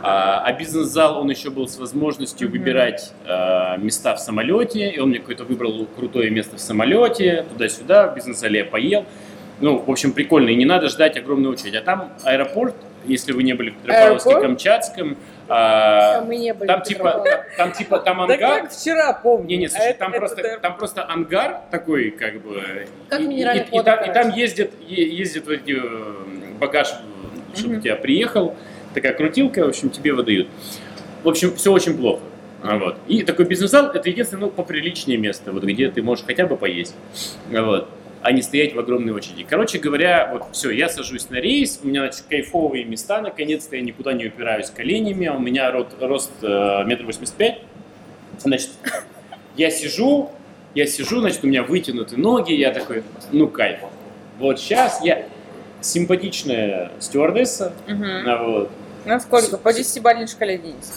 а, 0.03 0.43
а 0.45 0.53
бизнес-зал, 0.53 1.21
он 1.21 1.31
еще 1.31 1.51
был 1.51 1.69
с 1.69 1.79
возможностью 1.79 2.49
Мгм. 2.49 2.59
выбирать 2.59 3.13
а, 3.27 3.77
места 3.77 4.17
в 4.17 4.21
самолете, 4.21 4.91
и 4.91 4.99
он 4.99 5.11
мне 5.11 5.21
какое-то 5.21 5.45
выбрал 5.45 5.87
крутое 5.97 6.31
место 6.31 6.57
в 6.57 6.61
самолете, 6.61 7.04
туда-сюда, 7.09 8.09
в 8.09 8.15
бизнес-зале 8.15 8.61
я 8.61 8.65
поел. 8.65 9.05
Ну, 9.61 9.79
в 9.79 9.91
общем, 9.91 10.13
прикольно, 10.13 10.49
и 10.51 10.55
не 10.57 10.65
надо 10.65 10.89
ждать 10.89 11.17
огромную 11.17 11.53
очередь. 11.53 11.75
А 11.77 11.81
там 11.83 12.13
аэропорт, 12.25 12.75
если 13.07 13.33
вы 13.33 13.43
не 13.45 13.53
были 13.53 13.71
в 13.71 13.77
Петропавловске-Камчатском, 13.85 15.17
А 15.49 16.19
а, 16.19 16.21
мы 16.23 16.37
не 16.37 16.53
были. 16.55 16.67
там 16.67 16.81
в 16.81 16.85
типа, 16.85 17.11
там, 17.25 17.39
там 17.57 17.73
типа, 17.73 17.99
там 18.01 18.17
Да 18.27 18.35
ангар. 18.35 18.63
как 18.63 18.73
вчера 18.73 19.13
помню. 19.13 19.47
Не, 19.49 19.57
не, 19.59 19.69
слушай, 19.69 19.91
А 19.91 19.95
там, 19.95 20.11
это- 20.11 20.19
просто, 20.19 20.41
это- 20.41 20.61
там 20.61 20.77
просто 20.77 21.07
ангар 21.09 21.61
такой, 21.71 22.11
как 22.11 22.41
бы. 22.43 22.63
Как 23.09 23.21
и, 23.21 23.25
и- 23.25 23.27
минеральных 23.27 23.69
и, 23.69 23.71
водах, 23.71 24.01
там, 24.01 24.11
и 24.11 24.13
там 24.15 24.23
короче. 24.25 24.41
ездят, 24.41 24.71
е- 24.89 25.17
ездят 25.17 25.45
вот 25.45 25.53
эти 25.53 25.73
э, 25.77 26.59
багаж, 26.59 26.95
чтобы 27.55 27.71
Мгм. 27.75 27.79
у 27.79 27.83
тебя 27.83 27.97
приехал, 27.97 28.57
такая 28.95 29.13
крутилка, 29.13 29.65
в 29.67 29.69
общем, 29.69 29.91
тебе 29.91 30.13
выдают. 30.15 30.49
В 31.23 31.29
общем, 31.29 31.55
все 31.57 31.71
очень 31.73 31.97
плохо. 31.97 32.23
А, 32.65 32.79
Вот. 32.79 32.97
И 33.07 33.23
такой 33.23 33.45
бизнес-зал 33.45 33.91
это 33.93 34.09
единственное, 34.09 34.47
ну, 34.47 34.51
поприличнее 34.51 35.19
место, 35.19 35.53
вот 35.53 35.63
где 35.65 35.91
ты 35.91 36.03
можешь 36.03 36.25
хотя 36.25 36.47
бы 36.47 36.57
поесть. 36.57 36.95
А, 37.53 37.63
Вот. 37.63 37.89
а 38.23 38.33
не 38.33 38.41
стоять 38.41 38.75
в 38.75 38.79
огромной 38.79 39.13
очереди. 39.13 39.45
Короче 39.49 39.79
говоря, 39.79 40.31
вот 40.33 40.45
все, 40.53 40.71
я 40.71 40.89
сажусь 40.89 41.29
на 41.29 41.37
рейс, 41.37 41.81
у 41.83 41.87
меня 41.89 42.01
значит, 42.01 42.25
кайфовые 42.29 42.85
места, 42.87 43.21
наконец-то 43.21 43.77
я 43.77 43.83
никуда 43.83 44.15
не 44.15 44.27
упираюсь 44.27 44.71
коленями, 44.71 45.29
у 45.29 45.39
меня 45.39 45.71
рост, 45.71 45.91
рост 46.01 46.33
э, 46.41 46.85
метр 46.87 47.05
восемьдесят 47.05 47.35
пять. 47.35 47.61
Значит, 48.39 48.71
я 49.57 49.71
сижу, 49.71 50.31
я 50.75 50.87
сижу, 50.87 51.21
значит, 51.21 51.45
у 51.45 51.49
меня 51.49 51.63
вытянуты 51.65 52.17
ноги, 52.17 52.55
я 52.55 52.71
такой, 52.73 53.03
ну 53.31 53.47
кайф. 53.47 53.81
Вот 54.39 54.59
сейчас 54.59 55.05
я 55.05 55.27
симпатичная 55.83 56.93
стюардесса, 57.01 57.75
а 57.87 58.43
вот. 58.43 58.71
Насколько? 59.05 59.59
По 59.59 59.71
десятибалльной 59.75 60.29
шкале, 60.29 60.57
Денис. 60.57 60.95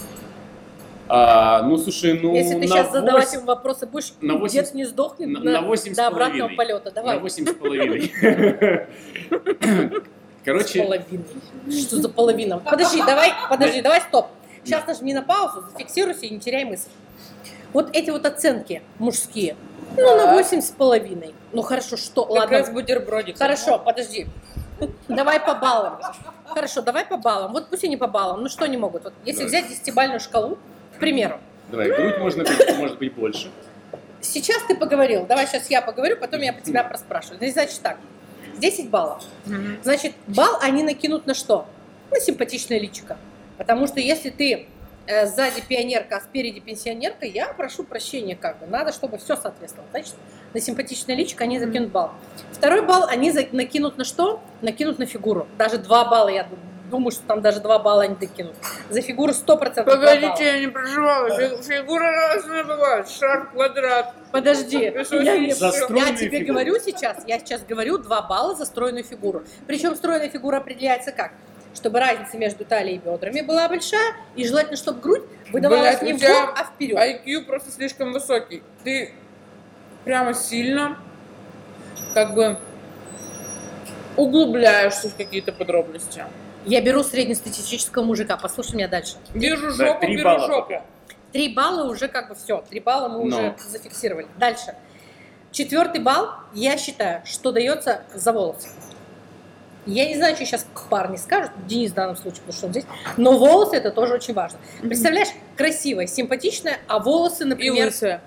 А, 1.08 1.62
ну 1.62 1.78
слушай, 1.78 2.18
ну 2.20 2.34
Если 2.34 2.58
ты 2.60 2.66
сейчас 2.66 2.92
задавать 2.92 3.24
восемь- 3.26 3.40
им 3.40 3.46
вопросы 3.46 3.86
будешь, 3.86 4.12
на 4.20 4.34
восемь 4.36 4.60
дед 4.62 4.74
не 4.74 4.84
сдохнет 4.84 5.28
на- 5.28 5.40
на, 5.40 5.50
на 5.52 5.60
восемь 5.62 5.94
с 5.94 5.96
до 5.96 6.06
обратного 6.08 6.50
полета. 6.54 6.90
Давай. 6.90 7.16
на 7.16 7.20
восемь 7.22 7.46
с 7.46 7.54
половиной. 7.54 8.12
С 9.30 10.44
Короче, 10.44 10.82
половиной. 10.82 11.24
Что 11.70 11.96
за 11.96 12.08
половина? 12.08 12.58
Подожди, 12.58 13.02
давай, 13.04 13.32
подожди, 13.50 13.82
давай, 13.82 14.00
стоп. 14.00 14.28
Сейчас 14.64 14.86
нажми 14.86 15.12
на 15.12 15.22
паузу, 15.22 15.64
зафиксируйся 15.72 16.26
и 16.26 16.30
не 16.30 16.38
теряй 16.40 16.64
мысль. 16.64 16.88
Вот 17.74 17.90
эти 17.94 18.08
вот 18.10 18.24
оценки 18.24 18.82
мужские, 18.98 19.56
ну, 19.96 20.16
на 20.16 20.32
восемь 20.32 20.62
с 20.62 20.70
половиной. 20.70 21.34
Ну, 21.52 21.60
хорошо, 21.62 21.96
что? 21.98 22.24
Как 22.24 22.50
раз 22.50 22.66
Ладно, 22.68 22.80
бутербродик. 22.80 23.36
хорошо, 23.38 23.78
подожди. 23.78 24.26
Давай 25.08 25.38
по 25.40 25.54
баллам. 25.54 25.98
Хорошо, 26.46 26.80
давай 26.82 27.04
по 27.04 27.18
баллам. 27.18 27.52
Вот 27.52 27.68
пусть 27.68 27.84
они 27.84 27.96
по 27.98 28.06
баллам. 28.06 28.42
Ну, 28.42 28.48
что 28.48 28.64
они 28.64 28.76
могут? 28.78 29.04
Вот, 29.04 29.12
если 29.26 29.44
взять 29.44 29.68
десятибальную 29.68 30.20
шкалу, 30.20 30.56
к 30.98 31.00
примеру, 31.00 31.38
давай, 31.70 31.90
грудь 31.90 32.18
можно 32.18 32.42
быть, 32.42 32.76
может 32.76 32.98
быть 32.98 33.14
больше. 33.14 33.50
сейчас 34.20 34.60
ты 34.64 34.74
поговорил, 34.76 35.26
давай 35.26 35.46
сейчас 35.46 35.70
я 35.70 35.80
поговорю, 35.80 36.16
потом 36.16 36.40
я 36.42 36.52
тебя 36.52 36.82
проспрашиваю. 36.82 37.38
Значит 37.52 37.80
так, 37.82 37.98
10 38.58 38.90
баллов. 38.90 39.22
Значит, 39.84 40.14
бал 40.26 40.58
они 40.60 40.82
накинут 40.82 41.26
на 41.26 41.34
что? 41.34 41.66
На 42.10 42.18
симпатичное 42.18 42.80
личико. 42.80 43.16
Потому 43.58 43.86
что 43.86 44.00
если 44.00 44.30
ты 44.30 44.66
э, 45.06 45.26
сзади 45.26 45.60
пионерка, 45.68 46.16
а 46.16 46.20
спереди 46.20 46.58
пенсионерка, 46.58 47.26
я 47.26 47.52
прошу 47.52 47.84
прощения 47.84 48.34
как 48.34 48.58
бы. 48.58 48.66
Надо, 48.66 48.92
чтобы 48.92 49.18
все 49.18 49.36
соответствовало. 49.36 49.88
Значит, 49.90 50.14
на 50.54 50.60
симпатичное 50.60 51.14
личико 51.14 51.44
они 51.44 51.58
закинут 51.60 51.90
бал. 51.90 52.12
Второй 52.52 52.82
балл 52.82 53.04
они 53.08 53.30
за- 53.30 53.46
накинут 53.52 53.98
на 53.98 54.04
что? 54.04 54.40
Накинут 54.62 54.98
на 54.98 55.06
фигуру. 55.06 55.46
Даже 55.58 55.78
2 55.78 56.04
балла, 56.06 56.28
я 56.30 56.44
ду- 56.44 56.56
думаю, 56.88 57.10
что 57.10 57.22
там 57.26 57.40
даже 57.40 57.60
2 57.60 57.78
балла 57.78 58.02
они 58.02 58.14
докинут. 58.14 58.54
За 58.90 59.00
фигуру 59.00 59.32
100% 59.32 59.44
два 59.46 59.84
балла. 59.84 59.96
Погодите, 59.96 60.44
я 60.44 60.58
не 60.60 60.68
проживала. 60.68 61.30
Фи- 61.30 61.62
Фигура 61.62 62.10
разная 62.10 62.64
бывает. 62.64 63.08
Шар, 63.08 63.50
квадрат. 63.50 64.14
Подожди, 64.32 64.78
я, 64.78 64.90
я 64.90 65.04
тебе 65.04 66.30
фигуру. 66.30 66.46
говорю 66.46 66.78
сейчас, 66.80 67.18
я 67.26 67.38
сейчас 67.38 67.62
говорю 67.64 67.98
2 67.98 68.22
балла 68.22 68.54
за 68.54 68.64
стройную 68.64 69.04
фигуру. 69.04 69.42
Причем 69.66 69.94
стройная 69.94 70.28
фигура 70.28 70.58
определяется 70.58 71.12
как? 71.12 71.32
Чтобы 71.74 72.00
разница 72.00 72.36
между 72.38 72.64
талией 72.64 72.96
и 72.96 72.98
бедрами 72.98 73.40
была 73.42 73.68
большая, 73.68 74.14
и 74.34 74.44
желательно, 74.46 74.76
чтобы 74.76 75.00
грудь 75.00 75.22
выдавалась 75.52 76.02
не 76.02 76.14
в 76.14 76.18
тебя 76.18 76.46
бок, 76.46 76.54
а 76.58 76.64
вперед. 76.64 76.96
IQ 76.98 77.44
просто 77.44 77.70
слишком 77.70 78.12
высокий. 78.12 78.62
Ты 78.84 79.12
прямо 80.04 80.34
сильно 80.34 80.98
как 82.14 82.34
бы 82.34 82.58
углубляешься 84.16 85.08
в 85.08 85.16
какие-то 85.16 85.52
подробности. 85.52 86.24
Я 86.68 86.82
беру 86.82 87.02
среднестатистического 87.02 88.02
мужика, 88.04 88.36
послушай 88.36 88.74
меня 88.74 88.88
дальше. 88.88 89.14
Вижу 89.32 89.68
Да, 89.78 89.86
жопу, 89.86 90.00
три 90.02 90.16
беру 90.16 90.24
балла 90.28 90.46
жопу. 90.46 90.62
пока. 90.68 90.82
Три 91.32 91.54
балла 91.54 91.90
уже 91.90 92.08
как 92.08 92.28
бы 92.28 92.34
все, 92.34 92.62
три 92.68 92.80
балла 92.80 93.08
мы 93.08 93.24
Но. 93.24 93.36
уже 93.38 93.54
зафиксировали. 93.70 94.26
Дальше. 94.38 94.74
Четвертый 95.50 96.02
балл, 96.02 96.28
я 96.52 96.76
считаю, 96.76 97.22
что 97.24 97.52
дается 97.52 98.02
за 98.14 98.32
волосы. 98.32 98.68
Я 99.86 100.06
не 100.06 100.16
знаю, 100.16 100.36
что 100.36 100.44
сейчас 100.44 100.66
парни 100.90 101.16
скажут, 101.16 101.52
Денис 101.66 101.92
в 101.92 101.94
данном 101.94 102.16
случае, 102.16 102.40
потому 102.40 102.52
что 102.52 102.66
он 102.66 102.72
здесь, 102.72 102.84
но 103.16 103.38
волосы 103.38 103.76
это 103.76 103.90
тоже 103.90 104.12
очень 104.14 104.34
важно. 104.34 104.58
Представляешь, 104.82 105.28
красивая, 105.56 106.06
симпатичная, 106.06 106.76
а 106.86 106.98
волосы, 106.98 107.44
И 107.44 107.46
например, 107.46 107.86
лысая. 107.86 108.20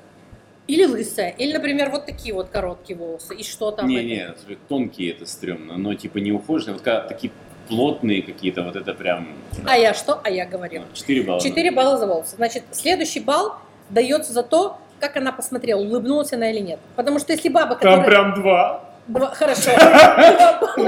или 0.65 0.85
лысая, 0.85 1.29
или, 1.29 1.53
например, 1.53 1.91
вот 1.91 2.07
такие 2.07 2.33
вот 2.33 2.49
короткие 2.49 2.97
волосы, 2.97 3.35
и 3.35 3.43
что 3.43 3.69
там? 3.69 3.87
Не, 3.87 3.97
это? 3.97 4.05
не, 4.05 4.35
смотри, 4.39 4.57
тонкие 4.67 5.11
это 5.11 5.27
стрёмно, 5.27 5.77
но 5.77 5.93
типа 5.93 6.17
не 6.17 6.31
ухоженные, 6.31 6.73
вот 6.73 6.81
когда 6.81 7.01
такие 7.01 7.31
плотные 7.75 8.21
какие-то, 8.21 8.63
вот 8.63 8.75
это 8.75 8.93
прям 8.93 9.29
А 9.65 9.77
я 9.77 9.93
что? 9.93 10.19
А 10.23 10.29
я 10.29 10.45
говорила. 10.45 10.83
4 10.93 11.21
балла. 11.23 11.39
4 11.39 11.71
балла 11.71 11.97
за 11.97 12.05
волосы. 12.05 12.35
Значит, 12.35 12.63
следующий 12.71 13.21
балл 13.21 13.53
дается 13.89 14.33
за 14.33 14.43
то, 14.43 14.77
как 14.99 15.15
она 15.17 15.31
посмотрела, 15.31 15.79
улыбнулась 15.79 16.33
она 16.33 16.51
или 16.51 16.59
нет. 16.59 16.79
Потому 16.97 17.17
что 17.19 17.31
если 17.33 17.47
баба, 17.49 17.75
которая... 17.75 17.95
Там 17.97 18.05
прям 18.05 18.33
два. 18.35 18.83
Два- 19.07 19.31
Хорошо. 19.33 19.71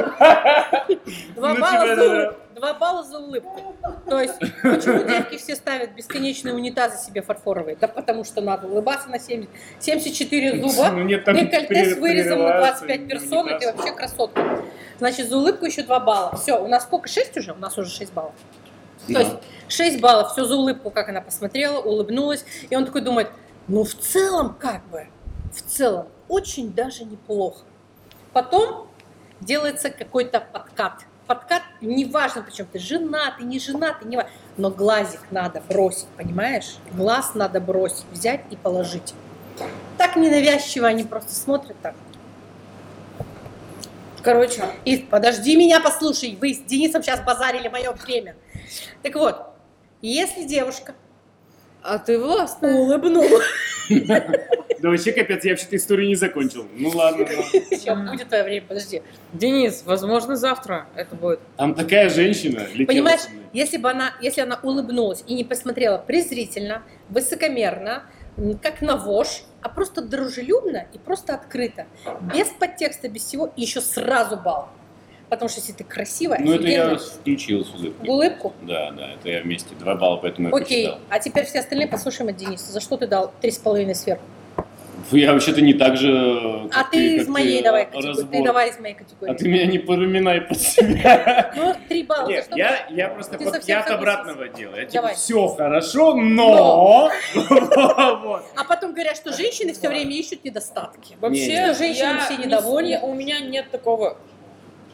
Два 1.35 1.53
Ну, 1.53 1.59
балла 1.61 1.87
за 1.87 1.95
да. 1.95 2.03
улыбку. 2.03 2.39
Два 2.63 2.73
балла 2.75 3.03
за 3.03 3.19
улыбку. 3.19 3.75
То 4.07 4.21
есть, 4.21 4.39
почему 4.39 5.03
девки 5.03 5.37
все 5.37 5.53
ставят 5.57 5.95
бесконечные 5.95 6.55
унитазы 6.55 6.95
себе 6.97 7.21
фарфоровые? 7.21 7.75
Да 7.75 7.89
потому 7.89 8.23
что 8.23 8.39
надо 8.39 8.67
улыбаться 8.67 9.09
на 9.09 9.19
70. 9.19 9.49
74 9.81 10.61
зуба, 10.61 10.91
Ну, 10.91 11.03
нет, 11.03 11.25
декольте 11.25 11.93
с 11.93 11.97
вырезом 11.97 12.39
на 12.39 12.45
перерываются 12.47 12.85
25 12.85 13.07
персон, 13.09 13.49
и 13.49 13.59
ты 13.59 13.69
вообще 13.69 13.91
красотка. 13.91 14.63
Значит, 14.97 15.27
за 15.27 15.37
улыбку 15.39 15.65
еще 15.65 15.83
2 15.83 15.99
балла. 15.99 16.37
Все, 16.37 16.63
у 16.63 16.69
нас 16.69 16.83
сколько? 16.83 17.09
6 17.09 17.35
уже? 17.35 17.51
У 17.51 17.57
нас 17.57 17.77
уже 17.77 17.89
6 17.89 18.13
баллов. 18.13 18.33
То 19.07 19.13
Да. 19.13 19.19
есть 19.19 19.33
6 19.67 19.99
баллов, 19.99 20.31
все 20.31 20.45
за 20.45 20.55
улыбку, 20.55 20.89
как 20.89 21.09
она 21.09 21.19
посмотрела, 21.19 21.81
улыбнулась. 21.81 22.45
И 22.69 22.77
он 22.77 22.85
такой 22.85 23.01
думает, 23.01 23.29
ну 23.67 23.83
в 23.83 23.93
целом 23.93 24.55
как 24.57 24.87
бы, 24.87 25.07
в 25.51 25.61
целом 25.63 26.07
очень 26.29 26.71
даже 26.71 27.03
неплохо. 27.03 27.65
Потом 28.31 28.87
делается 29.41 29.89
какой-то 29.89 30.39
подкат. 30.39 31.03
Подкат, 31.27 31.61
неважно, 31.81 32.41
причем 32.41 32.65
ты 32.71 32.79
женатый, 32.79 33.45
не 33.45 33.59
женатый, 33.59 34.07
не 34.07 34.19
но 34.57 34.69
глазик 34.69 35.21
надо 35.31 35.61
бросить, 35.61 36.07
понимаешь? 36.17 36.75
Глаз 36.91 37.33
надо 37.33 37.61
бросить, 37.61 38.05
взять 38.11 38.41
и 38.49 38.55
положить. 38.55 39.13
Так 39.97 40.15
ненавязчиво 40.15 40.87
они 40.87 41.03
просто 41.03 41.33
смотрят 41.33 41.77
так. 41.81 41.95
Короче, 44.21 44.63
И 44.85 44.97
подожди 44.97 45.55
меня, 45.57 45.81
послушай, 45.81 46.37
вы 46.39 46.53
с 46.53 46.59
Денисом 46.59 47.03
сейчас 47.03 47.21
базарили 47.21 47.67
мое 47.67 47.91
время. 47.91 48.35
Так 49.01 49.15
вот, 49.15 49.53
если 50.01 50.43
девушка 50.43 50.95
а 51.81 51.99
ты 51.99 52.17
властная. 52.17 52.75
улыбнулась, 52.75 53.45
Да 53.89 54.89
вообще 54.89 55.13
капец, 55.13 55.45
я 55.45 55.51
вообще-то 55.51 55.77
историю 55.77 56.09
не 56.09 56.15
закончил. 56.15 56.67
Ну 56.75 56.89
ладно, 56.89 57.25
ладно. 57.25 57.77
Всё, 57.77 57.95
будет 57.95 58.27
твое 58.27 58.43
время, 58.43 58.65
подожди. 58.67 59.01
Денис, 59.31 59.83
возможно, 59.85 60.35
завтра 60.35 60.87
это 60.95 61.15
будет. 61.15 61.39
Там 61.55 61.73
такая 61.73 62.09
женщина 62.09 62.67
летела 62.73 62.87
Понимаешь, 62.87 63.21
если 63.53 63.77
бы 63.77 63.89
она, 63.89 64.13
если 64.19 64.41
она 64.41 64.59
улыбнулась 64.61 65.23
и 65.25 65.35
не 65.35 65.45
посмотрела 65.45 65.97
презрительно, 65.97 66.83
высокомерно, 67.07 68.03
как 68.61 68.81
на 68.81 68.97
вошь, 68.97 69.43
а 69.61 69.69
просто 69.69 70.01
дружелюбно 70.01 70.85
и 70.91 70.97
просто 70.97 71.33
открыто, 71.33 71.85
без 72.33 72.47
подтекста, 72.47 73.07
без 73.07 73.23
всего, 73.23 73.53
и 73.55 73.61
еще 73.61 73.79
сразу 73.79 74.35
бал. 74.35 74.69
Потому 75.33 75.49
что 75.49 75.59
если 75.61 75.73
ты 75.73 75.83
красивая, 75.83 76.39
Ну 76.39 76.53
это 76.53 76.67
я 76.67 76.95
включил 76.95 77.65
с 77.65 77.73
улыбкой. 77.73 78.07
в 78.07 78.11
улыбку, 78.11 78.53
Да, 78.61 78.91
да, 78.91 79.11
это 79.13 79.29
я 79.29 79.41
вместе. 79.41 79.73
Два 79.79 79.95
балла, 79.95 80.17
поэтому 80.17 80.49
я 80.49 80.55
окей. 80.55 80.85
посчитал. 80.87 80.99
А 81.09 81.19
теперь 81.19 81.45
все 81.45 81.59
остальные 81.59 81.87
послушаем 81.87 82.29
от 82.29 82.37
Дениса. 82.37 82.71
За 82.71 82.79
что 82.79 82.97
ты 82.97 83.07
дал 83.07 83.31
три 83.41 83.51
с 83.51 83.57
половиной 83.57 83.95
сверху? 83.95 84.23
Я 85.11 85.33
вообще-то 85.33 85.61
не 85.61 85.73
так 85.73 85.97
же... 85.97 86.69
А 86.73 86.85
ты 86.85 87.17
из 87.17 87.27
моей 87.27 87.57
ты, 87.57 87.63
давай 87.65 87.83
а, 87.83 87.85
категории. 87.87 88.07
разбор. 88.07 88.31
Ты 88.31 88.43
давай 88.43 88.69
из 88.69 88.79
моей 88.79 88.95
категории. 88.95 89.31
А 89.31 89.35
ты 89.35 89.47
меня 89.49 89.65
не 89.65 89.77
пораминай 89.79 90.41
под 90.41 90.57
себя. 90.59 91.51
Ну, 91.57 91.75
три 91.89 92.03
балла. 92.03 92.25
за 92.27 92.31
Нет, 92.31 92.47
я, 92.55 92.87
я 92.89 93.07
просто 93.09 93.37
Ты 93.37 93.43
под, 93.45 93.63
я 93.67 93.81
от 93.81 93.89
обратного 93.91 94.47
дела. 94.47 94.75
Я 94.77 94.85
типа, 94.85 95.09
все 95.09 95.47
хорошо, 95.47 96.15
но... 96.15 97.11
Вот. 97.35 98.43
А 98.55 98.63
потом 98.67 98.93
говорят, 98.93 99.17
что 99.17 99.33
женщины 99.33 99.73
все 99.73 99.89
время 99.89 100.11
ищут 100.11 100.43
недостатки. 100.45 101.17
Вообще, 101.19 101.47
Не, 101.47 101.67
не. 101.67 101.73
Женщины 101.73 102.05
я 102.05 102.19
все 102.19 102.37
не- 102.37 102.45
недовольны. 102.45 102.87
не- 102.87 102.99
у 102.99 103.13
меня 103.13 103.39
нет 103.41 103.69
такого 103.71 104.17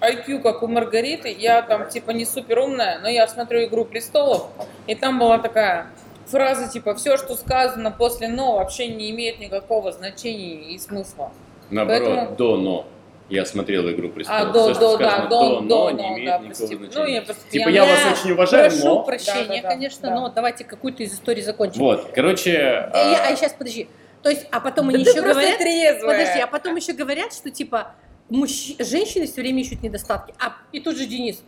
IQ, 0.01 0.41
как 0.41 0.63
у 0.63 0.67
Маргариты. 0.67 1.29
Я 1.37 1.61
там 1.61 1.89
типа 1.89 2.11
не 2.11 2.25
супер 2.25 2.59
умная, 2.59 2.99
но 2.99 3.09
я 3.09 3.27
смотрю 3.27 3.63
«Игру 3.65 3.85
престолов», 3.85 4.47
и 4.87 4.95
там 4.95 5.19
была 5.19 5.37
такая 5.39 5.87
фраза 6.27 6.69
типа 6.69 6.95
«Все, 6.95 7.17
что 7.17 7.35
сказано 7.35 7.91
после 7.91 8.27
«но» 8.27 8.57
вообще 8.57 8.87
не 8.87 9.09
имеет 9.11 9.39
никакого 9.39 9.91
значения 9.91 10.73
и 10.73 10.77
смысла». 10.79 11.31
Наоборот, 11.69 12.07
Поэтому- 12.15 12.35
до 12.37 12.57
«но». 12.57 12.87
Я 13.29 13.45
смотрел 13.45 13.87
«Игру 13.91 14.09
престолов». 14.09 14.41
А, 14.41 14.45
до, 14.51 14.73
что 14.73 14.79
до, 14.93 14.97
да, 14.97 15.09
сказано 15.09 15.29
до, 15.29 15.61
«но» 15.61 15.89
до, 15.89 15.91
не 15.91 16.07
имеет 16.13 16.25
да, 16.25 16.37
никакого 16.39 16.47
прости. 16.47 16.75
значения. 16.75 16.95
Ну, 16.95 17.05
я 17.05 17.21
просто... 17.21 17.49
Типа, 17.51 17.69
я- 17.69 17.85
я 17.85 17.85
вас 17.85 18.19
очень 18.19 18.31
уважаю, 18.31 18.69
прошу 18.71 18.85
но... 18.85 19.03
прощения, 19.03 19.47
Да, 19.47 19.55
да, 19.55 19.61
да, 19.61 19.69
конечно, 19.69 20.09
да. 20.09 20.15
но 20.15 20.29
давайте 20.29 20.63
какую-то 20.63 21.03
из 21.03 21.13
историй 21.13 21.43
закончим. 21.43 21.79
Вот, 21.79 22.09
короче... 22.15 22.51
Э, 22.51 22.89
я- 22.93 23.25
а, 23.27 23.27
а 23.31 23.35
сейчас 23.35 23.53
подожди. 23.53 23.87
То 24.23 24.29
есть, 24.29 24.47
а 24.51 24.59
потом 24.59 24.89
они 24.89 24.97
Да 24.97 25.03
ты 25.03 25.09
еще 25.11 25.21
просто 25.21 25.41
говорят. 25.41 25.59
трезвая. 25.59 26.17
Подожди, 26.17 26.39
а 26.41 26.47
потом 26.47 26.75
еще 26.75 26.93
говорят, 26.93 27.31
что 27.33 27.51
типа 27.51 27.91
мужч- 28.29 28.75
женщины 28.83 29.27
все 29.27 29.41
время 29.41 29.61
ищут 29.61 29.81
недостатки. 29.83 30.33
А 30.39 30.55
и 30.71 30.79
тут 30.79 30.97
же 30.97 31.05
Денис. 31.05 31.41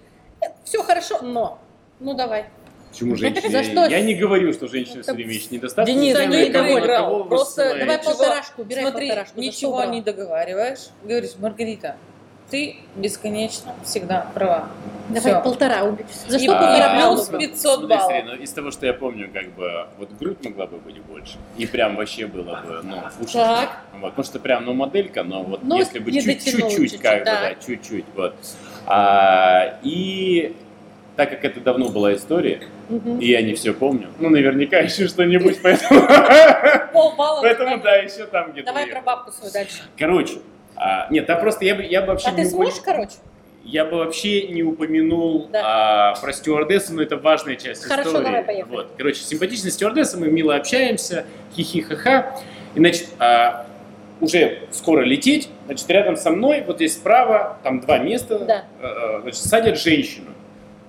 Все 0.63 0.83
хорошо, 0.83 1.21
но. 1.21 1.59
Ну 1.99 2.13
давай. 2.13 2.45
Почему 2.91 3.15
женщины? 3.15 3.49
За 3.49 3.63
что? 3.63 3.85
Я 3.85 4.01
не 4.01 4.15
говорю, 4.15 4.51
что 4.53 4.67
женщины 4.67 5.01
все 5.01 5.13
время 5.13 5.31
ищут 5.31 5.51
недостатки. 5.51 5.91
Денис, 5.91 6.15
ты 6.15 6.27
на 6.27 6.31
не 6.43 6.49
доиграл. 6.49 7.25
Просто. 7.25 7.77
Давай 7.77 7.99
полторашку, 8.03 8.63
убирай 8.63 8.83
Смотри, 8.83 9.07
полторашку. 9.07 9.39
Ничего 9.39 9.83
не 9.85 10.01
договариваешь. 10.01 10.89
Говоришь, 11.03 11.31
Маргарита, 11.37 11.95
ты 12.51 12.75
бесконечно 12.95 13.73
всегда 13.83 14.27
права. 14.33 14.67
Давай 15.09 15.33
Всё. 15.33 15.41
полтора. 15.41 15.83
уби- 15.85 16.05
За 16.27 16.37
И 16.37 16.39
что 16.43 16.57
А, 16.57 16.59
полтора 16.61 16.89
плюс 17.15 17.27
балла? 17.29 17.39
пи- 17.39 17.47
500 17.47 17.79
Смотри, 17.79 17.97
баллов. 17.97 18.11
Сирена, 18.11 18.31
из 18.43 18.51
того, 18.51 18.71
что 18.71 18.85
я 18.85 18.93
помню, 18.93 19.29
как 19.33 19.49
бы, 19.53 19.87
вот 19.97 20.09
грудь 20.19 20.43
могла 20.45 20.67
бы 20.67 20.77
быть 20.77 21.01
больше. 21.01 21.37
И 21.57 21.65
прям 21.65 21.95
вообще 21.95 22.27
было 22.27 22.61
бы, 22.65 22.79
ну, 22.83 22.97
уши. 23.19 23.33
Так. 23.33 23.69
Вот, 23.99 24.09
потому 24.11 24.23
что 24.25 24.39
прям, 24.39 24.65
ну, 24.65 24.73
моделька, 24.73 25.23
но 25.23 25.43
вот 25.43 25.63
Ну, 25.63 25.77
если 25.77 25.99
бы 25.99 26.11
чуть-чуть, 26.11 26.99
как 27.01 27.19
бы, 27.19 27.25
да. 27.25 27.55
чуть-чуть, 27.65 28.05
вот. 28.15 28.35
А, 28.85 29.79
и 29.83 30.55
так 31.15 31.29
как 31.29 31.43
это 31.45 31.59
давно 31.59 31.89
была 31.89 32.13
история, 32.15 32.61
Мгм. 32.89 33.19
и 33.19 33.27
я 33.27 33.41
не 33.41 33.53
все 33.53 33.73
помню, 33.73 34.07
ну, 34.19 34.29
наверняка 34.29 34.79
еще 34.79 35.07
что-нибудь, 35.07 35.61
поэтому, 35.61 36.01
Полбалла. 36.93 37.41
поэтому, 37.41 37.77
да, 37.79 37.95
еще 37.97 38.25
там 38.25 38.51
где-то. 38.51 38.67
Давай 38.67 38.87
про 38.87 39.01
бабку 39.01 39.31
свою 39.31 39.51
дальше. 39.51 39.81
Короче, 39.97 40.39
а, 40.81 41.07
нет, 41.11 41.27
там 41.27 41.39
просто 41.39 41.63
я 41.65 41.75
бы, 41.75 41.83
я 41.83 42.01
бы 42.01 42.07
вообще 42.07 42.29
А 42.29 42.31
не 42.31 42.37
ты 42.43 42.49
упомянул- 42.49 42.55
сможешь, 42.71 42.81
короче? 42.83 43.11
я 43.63 43.85
бы 43.85 43.97
вообще 43.97 44.47
не 44.47 44.63
упомянул 44.63 45.47
Да. 45.51 45.61
а, 46.11 46.15
про 46.19 46.33
стюардессу, 46.33 46.93
но 46.95 47.03
это 47.03 47.17
важная 47.17 47.55
часть 47.55 47.85
Хорошо, 47.85 48.09
истории. 48.09 48.25
давай, 48.25 48.43
поехали. 48.43 48.75
Вот. 48.75 48.87
Короче, 48.97 49.21
симпатичная 49.21 49.69
стюардесса, 49.71 50.17
мы 50.17 50.27
мило 50.29 50.55
общаемся, 50.55 51.25
хихи-ха-ха. 51.55 52.35
И, 52.73 52.79
значит, 52.79 53.07
а, 53.19 53.67
уже 54.19 54.59
скоро 54.71 55.01
лететь, 55.03 55.49
значит, 55.67 55.87
рядом 55.89 56.15
со 56.17 56.31
мной, 56.31 56.63
вот 56.65 56.77
здесь 56.77 56.93
справа, 56.95 57.57
там 57.63 57.79
два 57.81 57.99
места, 57.99 58.39
Да. 58.39 58.63
а, 58.81 59.19
значит, 59.21 59.41
садят 59.41 59.79
женщину, 59.79 60.30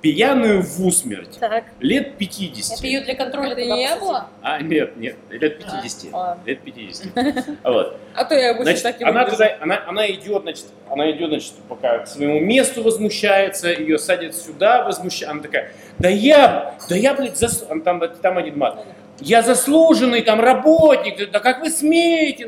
пьяную 0.02 0.62
в 0.62 0.84
усмерть, 0.84 1.38
Так. 1.38 1.64
лет 1.80 2.18
50. 2.18 2.78
Это 2.78 2.86
ее 2.86 3.00
для 3.00 3.14
контроля 3.14 3.52
Это 3.52 3.60
не 3.64 3.96
было? 3.96 4.28
А, 4.42 4.60
нет, 4.60 4.96
нет, 4.96 5.16
лет 5.30 5.58
50. 5.58 6.12
А. 6.12 6.38
Лет 6.44 6.60
50. 6.60 7.06
Вот. 7.62 7.96
А 8.14 8.24
то 8.24 8.34
я 8.34 8.50
обычно 8.50 8.64
Значит, 8.64 8.82
так 8.82 9.00
и 9.00 9.04
она, 9.04 9.24
туда, 9.24 9.56
она, 9.60 9.82
она 9.86 10.10
идет, 10.10 10.42
значит, 10.42 10.66
она 10.90 11.10
идет, 11.12 11.28
значит, 11.28 11.52
пока 11.68 12.00
к 12.00 12.08
своему 12.08 12.40
месту 12.40 12.82
возмущается, 12.82 13.68
ее 13.68 13.98
садят 13.98 14.34
сюда, 14.34 14.84
возмущается. 14.84 15.30
Она 15.30 15.42
такая, 15.42 15.72
да 15.98 16.08
я, 16.08 16.74
да 16.88 16.96
я, 16.96 17.14
блядь, 17.14 17.38
зас... 17.38 17.64
там, 17.84 18.00
там 18.00 18.38
один 18.38 18.58
мат. 18.58 18.84
Я 19.20 19.42
заслуженный 19.42 20.22
там 20.22 20.40
работник, 20.40 21.30
да 21.30 21.38
как 21.38 21.60
вы 21.62 21.70
смеете? 21.70 22.44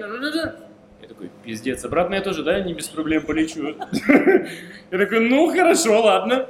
Я 1.00 1.08
такой, 1.08 1.30
пиздец, 1.44 1.84
обратно 1.84 2.14
я 2.14 2.20
тоже, 2.20 2.42
да, 2.42 2.58
не 2.60 2.74
без 2.74 2.88
проблем 2.88 3.24
полечу. 3.24 3.76
Я 4.90 4.98
такой, 4.98 5.20
ну 5.20 5.50
хорошо, 5.52 6.00
ладно. 6.02 6.46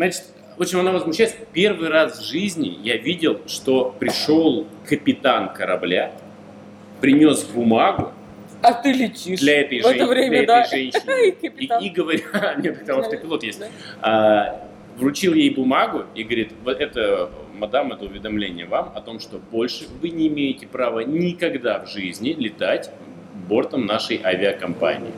Значит, 0.00 0.22
в 0.56 0.62
общем, 0.62 0.80
она 0.80 0.92
возмущается. 0.92 1.36
Первый 1.52 1.90
раз 1.90 2.20
в 2.20 2.24
жизни 2.24 2.78
я 2.82 2.96
видел, 2.96 3.42
что 3.46 3.94
пришел 3.98 4.66
капитан 4.88 5.52
корабля, 5.52 6.12
принес 7.02 7.44
бумагу, 7.44 8.10
А 8.62 8.72
ты 8.72 8.92
летишь. 8.92 9.40
для 9.40 9.60
этой, 9.60 9.82
В 9.82 9.84
это 9.84 9.98
жен- 9.98 10.08
время, 10.08 10.38
для 10.38 10.46
да. 10.46 10.62
этой 10.62 10.70
женщины. 10.90 11.28
И. 11.42 11.64
И, 11.66 11.86
и 11.86 11.90
говорит, 11.90 12.24
нет, 12.62 12.86
там 12.86 13.00
автопилот 13.00 13.42
есть. 13.42 13.60
Да. 13.60 13.66
А, 14.00 14.66
вручил 14.96 15.34
ей 15.34 15.50
бумагу 15.50 16.04
и 16.14 16.24
говорит, 16.24 16.52
вот 16.64 16.80
это, 16.80 17.28
мадам, 17.54 17.92
это 17.92 18.06
уведомление 18.06 18.64
вам 18.64 18.92
о 18.94 19.02
том, 19.02 19.20
что 19.20 19.36
больше 19.36 19.84
вы 20.00 20.08
не 20.08 20.28
имеете 20.28 20.66
права 20.66 21.00
никогда 21.00 21.84
в 21.84 21.90
жизни 21.90 22.30
летать 22.30 22.90
бортом 23.50 23.84
нашей 23.84 24.18
авиакомпании. 24.24 25.12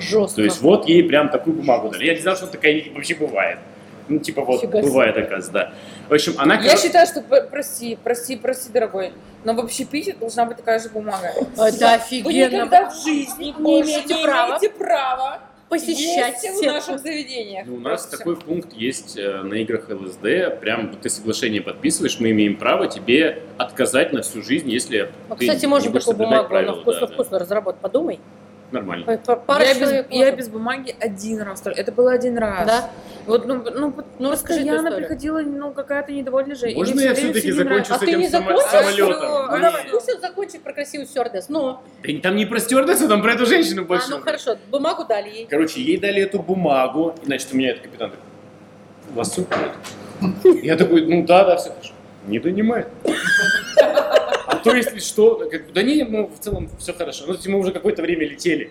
Жестко. 0.00 0.36
То 0.36 0.42
есть 0.42 0.62
вот 0.62 0.88
ей 0.88 1.04
прям 1.04 1.28
такую 1.28 1.54
бумагу 1.56 1.90
дали. 1.90 2.06
Я 2.06 2.14
не 2.14 2.20
знал, 2.20 2.34
что 2.34 2.46
такая 2.46 2.82
вообще 2.94 3.14
бывает. 3.14 3.58
Ну, 4.08 4.18
типа 4.18 4.42
вот, 4.42 4.60
Фига 4.60 4.78
себе. 4.78 4.88
бывает, 4.88 5.16
оказывается, 5.16 5.52
да. 5.52 5.72
В 6.08 6.12
общем, 6.12 6.34
она... 6.36 6.60
Я 6.60 6.76
считаю, 6.76 7.06
что, 7.06 7.22
прости, 7.22 7.98
прости, 8.02 8.36
прости, 8.36 8.70
дорогой, 8.70 9.12
но 9.44 9.54
в 9.54 9.60
общепите 9.60 10.14
должна 10.14 10.44
быть 10.44 10.58
такая 10.58 10.78
же 10.78 10.88
бумага. 10.90 11.28
Это 11.56 11.56
Вы 11.56 11.94
офигенно. 11.94 12.54
никогда 12.56 12.90
в 12.90 13.02
жизни 13.02 13.54
Не 13.58 13.80
имеете 13.82 14.14
не 14.14 14.22
права 14.22 14.58
имеете 14.58 14.70
права 14.70 15.40
Посещать 15.68 16.42
есть 16.42 16.62
в 16.62 16.66
наших 16.66 17.00
заведениях. 17.00 17.66
Ну, 17.66 17.76
у 17.76 17.80
нас 17.80 18.02
Просто 18.02 18.18
такой 18.18 18.36
пункт 18.36 18.72
есть 18.74 19.16
э, 19.16 19.42
на 19.42 19.54
играх 19.54 19.88
ЛСД. 19.88 20.60
Прям 20.60 20.90
вот 20.90 21.00
ты 21.00 21.08
соглашение 21.08 21.62
подписываешь, 21.62 22.20
мы 22.20 22.30
имеем 22.30 22.56
право 22.56 22.86
тебе 22.86 23.42
отказать 23.56 24.12
на 24.12 24.22
всю 24.22 24.42
жизнь, 24.42 24.70
если 24.70 25.10
Ну, 25.28 25.36
ты 25.36 25.46
кстати, 25.46 25.62
не 25.62 25.66
можно 25.68 25.90
будешь 25.90 26.04
такую 26.04 26.28
бумагу 26.28 26.54
на 26.54 26.72
вкусно-вкусно 26.74 27.38
разработать. 27.38 27.80
Подумай. 27.80 28.20
Нормально. 28.74 29.18
Пара 29.46 29.64
я, 29.64 29.74
без, 29.74 30.04
я 30.10 30.32
без 30.32 30.48
бумаги 30.48 30.96
один 30.98 31.40
раз. 31.42 31.60
только. 31.60 31.80
Это 31.80 31.92
было 31.92 32.10
один 32.12 32.36
раз. 32.38 32.66
Да? 32.66 32.90
Вот, 33.24 33.46
ну, 33.46 33.62
ну, 33.72 33.94
Ну, 34.18 34.30
расскажи 34.32 34.60
постоянно 34.60 34.90
приходила 34.90 35.38
ну, 35.38 35.72
какая-то 35.72 36.10
недовольная 36.10 36.56
женщина. 36.56 36.80
Можно 36.80 37.00
я 37.00 37.14
все-таки 37.14 37.52
закончу 37.52 37.84
с 37.86 37.90
А 37.92 37.98
ты 38.00 38.06
этим 38.06 38.18
не 38.18 38.28
само- 38.28 38.48
закончишь? 38.48 38.70
самолетом? 38.70 39.16
Всё, 39.16 39.46
Ну, 39.52 39.60
давай, 39.60 39.84
пусть 39.92 40.12
он 40.12 40.20
закончит 40.20 40.62
про 40.62 40.72
красивую 40.72 41.06
стюардессу. 41.06 41.52
Ну, 41.52 41.78
Да 42.02 42.20
там 42.20 42.34
не 42.34 42.46
про 42.46 42.58
стюардессу, 42.58 43.06
там 43.08 43.22
про 43.22 43.34
эту 43.34 43.46
женщину 43.46 43.84
больше. 43.84 44.06
а, 44.12 44.16
ну 44.16 44.22
хорошо, 44.22 44.56
бумагу 44.72 45.04
дали 45.04 45.28
ей. 45.28 45.46
Короче, 45.48 45.80
ей 45.80 45.96
дали 45.98 46.20
эту 46.22 46.40
бумагу, 46.40 47.14
и, 47.22 47.26
значит, 47.26 47.48
у 47.52 47.56
меня 47.56 47.70
этот 47.70 47.84
капитан 47.84 48.10
такой, 48.10 48.24
у 49.12 49.16
вас 49.16 49.30
все 49.30 49.42
в 49.42 49.46
порядке?» 49.46 49.78
Я 50.66 50.76
такой, 50.76 51.06
ну 51.06 51.24
да, 51.24 51.44
да, 51.44 51.56
все 51.56 51.70
хорошо. 51.70 51.92
Не 52.26 52.40
донимает. 52.40 52.88
А 54.64 54.70
то, 54.70 54.76
если 54.76 54.98
что, 54.98 55.42
да 55.74 55.82
не, 55.82 56.04
ну, 56.04 56.26
в 56.28 56.38
целом 56.38 56.70
все 56.78 56.94
хорошо. 56.94 57.24
Ну, 57.26 57.34
есть 57.34 57.46
мы 57.46 57.58
уже 57.58 57.70
какое-то 57.70 58.00
время 58.02 58.26
летели. 58.26 58.70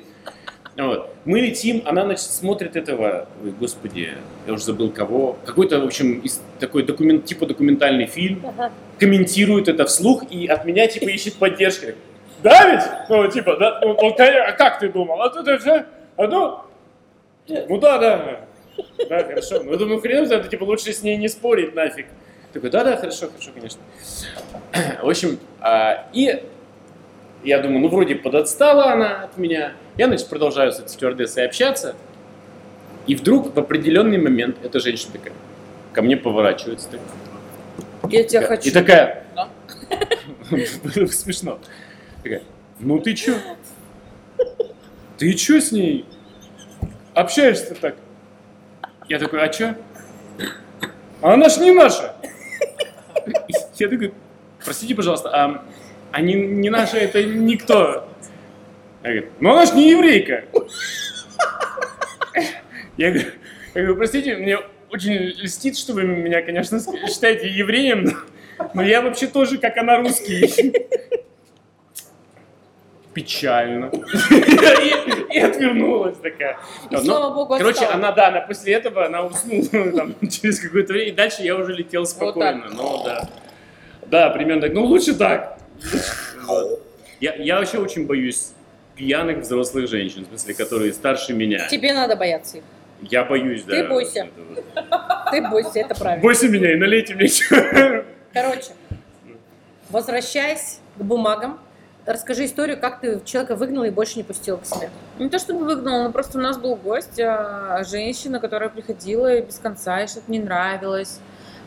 Вот. 0.76 1.14
Мы 1.26 1.40
летим, 1.40 1.84
она, 1.86 2.04
значит, 2.06 2.24
смотрит 2.26 2.76
этого, 2.76 3.28
ой, 3.44 3.52
господи, 3.52 4.10
я 4.48 4.54
уже 4.54 4.64
забыл 4.64 4.90
кого, 4.90 5.38
какой-то, 5.46 5.80
в 5.80 5.86
общем, 5.86 6.20
из- 6.22 6.42
такой 6.60 6.82
документ, 6.82 7.26
типа 7.26 7.46
документальный 7.46 8.08
фильм, 8.08 8.44
Ага. 8.44 8.72
комментирует 9.00 9.68
это 9.68 9.86
вслух 9.86 10.24
и 10.32 10.48
от 10.48 10.66
меня, 10.66 10.88
типа, 10.88 11.06
ищет 11.10 11.36
поддержки. 11.36 11.94
Да 12.42 12.72
ведь? 12.72 12.82
Ну, 13.08 13.30
типа, 13.30 13.56
да, 13.58 13.80
ну, 13.84 13.90
ну, 14.02 14.16
конечно, 14.16 14.46
а 14.46 14.52
как 14.54 14.80
ты 14.80 14.90
думал? 14.90 15.22
А 15.22 15.30
тут 15.30 15.48
это, 15.48 15.86
а 16.18 16.28
ну, 16.28 16.58
ну 17.70 17.78
да, 17.80 18.00
да, 18.00 18.40
да, 19.08 19.24
хорошо. 19.24 19.62
Ну, 19.64 19.78
думаю, 19.78 20.02
хрен 20.02 20.26
знает, 20.26 20.50
типа, 20.50 20.64
лучше 20.64 20.92
с 20.92 21.04
ней 21.04 21.18
не 21.18 21.28
спорить 21.30 21.76
нафиг. 21.76 22.08
Такой, 22.54 22.70
да, 22.70 22.84
да, 22.84 22.98
хорошо, 22.98 23.28
хорошо, 23.30 23.52
конечно. 23.54 23.82
В 25.02 25.10
общем, 25.10 25.40
а, 25.60 26.08
и 26.14 26.44
я 27.44 27.60
думаю, 27.60 27.80
ну, 27.82 27.88
вроде 27.90 28.16
подотстала 28.16 28.92
она 28.92 29.24
от 29.24 29.38
меня. 29.38 29.74
Я, 29.98 30.08
значит, 30.08 30.28
продолжаю 30.30 30.72
с 30.72 30.80
этой 30.80 30.90
стюардессой 30.90 31.46
общаться. 31.46 31.96
И 33.08 33.16
вдруг 33.16 33.54
в 33.56 33.60
определенный 33.60 34.18
момент 34.18 34.58
эта 34.64 34.80
женщина 34.80 35.14
такая 35.14 35.34
ко 35.94 36.02
мне 36.02 36.16
поворачивается. 36.16 36.90
Так, 36.90 37.00
Я 38.12 38.24
тебя 38.24 38.42
такая- 38.42 38.58
хочу. 38.58 38.70
И 38.70 38.72
такая, 38.72 39.26
Да. 39.36 39.50
смешно. 41.12 41.60
Такая, 42.24 42.44
ну 42.80 43.00
ты 43.00 43.14
чё? 43.14 43.36
Ты 45.18 45.34
чё 45.34 45.60
с 45.60 45.72
ней? 45.72 46.06
Общаешься 47.14 47.76
так? 47.76 47.96
Я 49.10 49.20
такой, 49.20 49.44
а 49.44 49.50
чё? 49.50 49.76
Она 51.22 51.50
ж 51.50 51.58
не 51.58 51.72
наша. 51.72 52.16
Я 53.76 53.90
такой, 53.90 54.14
простите, 54.64 54.96
пожалуйста, 54.96 55.30
а, 55.30 55.66
а 56.12 56.22
не, 56.22 56.34
не 56.34 56.70
наша 56.70 56.98
это 56.98 57.24
никто? 57.24 58.08
Я 59.04 59.10
говорю, 59.10 59.30
ну 59.40 59.52
она 59.52 59.66
ж 59.66 59.74
не 59.74 59.90
еврейка. 59.90 60.46
Я 62.96 63.12
говорю, 63.12 63.30
я 63.74 63.82
говорю, 63.82 63.96
простите, 63.96 64.36
мне 64.38 64.60
очень 64.92 65.14
льстит, 65.14 65.78
что 65.78 65.94
вы 65.94 66.04
меня, 66.04 66.42
конечно, 66.44 66.80
считаете 67.08 67.50
евреем, 67.50 68.20
но 68.76 68.84
я 68.84 69.02
вообще 69.02 69.28
тоже, 69.28 69.58
как 69.58 69.78
она, 69.78 69.98
русский. 69.98 70.74
Печально. 73.14 73.92
И, 74.32 75.36
и 75.38 75.40
отвернулась 75.40 76.18
такая. 76.18 76.58
И 76.90 76.96
Но- 76.96 77.02
слава 77.04 77.34
богу, 77.34 77.58
Короче, 77.58 77.86
она, 77.86 78.12
да, 78.12 78.28
она 78.30 78.42
после 78.42 78.74
этого, 78.74 79.06
она 79.06 79.24
уснула 79.24 79.92
там, 79.96 80.16
через 80.30 80.60
какое-то 80.60 80.94
время, 80.94 81.10
и 81.10 81.14
дальше 81.14 81.44
я 81.44 81.56
уже 81.56 81.74
летел 81.74 82.06
спокойно. 82.06 82.66
Ну, 82.72 83.04
да. 83.04 83.30
Да, 84.08 84.30
примерно 84.30 84.62
так. 84.64 84.74
Ну, 84.74 84.86
лучше 84.86 85.16
так. 85.16 85.58
Я, 87.20 87.36
я 87.36 87.60
вообще 87.60 87.78
очень 87.78 88.06
боюсь 88.06 88.52
пьяных 88.96 89.40
взрослых 89.40 89.88
женщин, 89.90 90.24
в 90.26 90.28
смысле, 90.28 90.54
которые 90.54 90.94
старше 90.94 91.34
меня. 91.34 91.68
Тебе 91.68 91.94
надо 91.94 92.16
бояться 92.16 92.58
их. 92.58 92.64
Я 93.02 93.24
боюсь, 93.24 93.64
да. 93.64 93.76
Ты 93.76 93.88
бойся. 93.88 94.20
этого. 94.76 95.32
Ты 95.32 95.42
бойся, 95.50 95.80
это 95.80 95.96
правильно. 95.96 96.22
Бойся 96.22 96.48
меня 96.48 96.72
и 96.74 96.76
налейте 96.76 97.16
мне. 97.16 97.28
Короче, 98.34 98.72
возвращаясь 99.90 100.80
к 100.98 101.02
бумагам, 101.02 101.60
расскажи 102.06 102.46
историю, 102.46 102.80
как 102.80 103.00
ты 103.00 103.22
человека 103.24 103.56
выгнала 103.56 103.86
и 103.86 103.90
больше 103.90 104.18
не 104.18 104.24
пустила 104.24 104.58
к 104.58 104.66
себе. 104.66 104.90
Не 105.20 105.30
то 105.30 105.40
чтобы 105.40 105.66
выгнал, 105.66 106.04
но 106.04 106.12
просто 106.12 106.38
у 106.38 106.42
нас 106.42 106.58
был 106.58 106.76
гость, 106.76 107.20
а, 107.20 107.84
женщина, 107.84 108.40
которая 108.40 108.70
приходила 108.70 109.34
и 109.34 109.42
без 109.42 109.58
конца, 109.60 110.02
и 110.02 110.08
что-то 110.08 110.32
не 110.32 110.40
нравилось. 110.40 111.20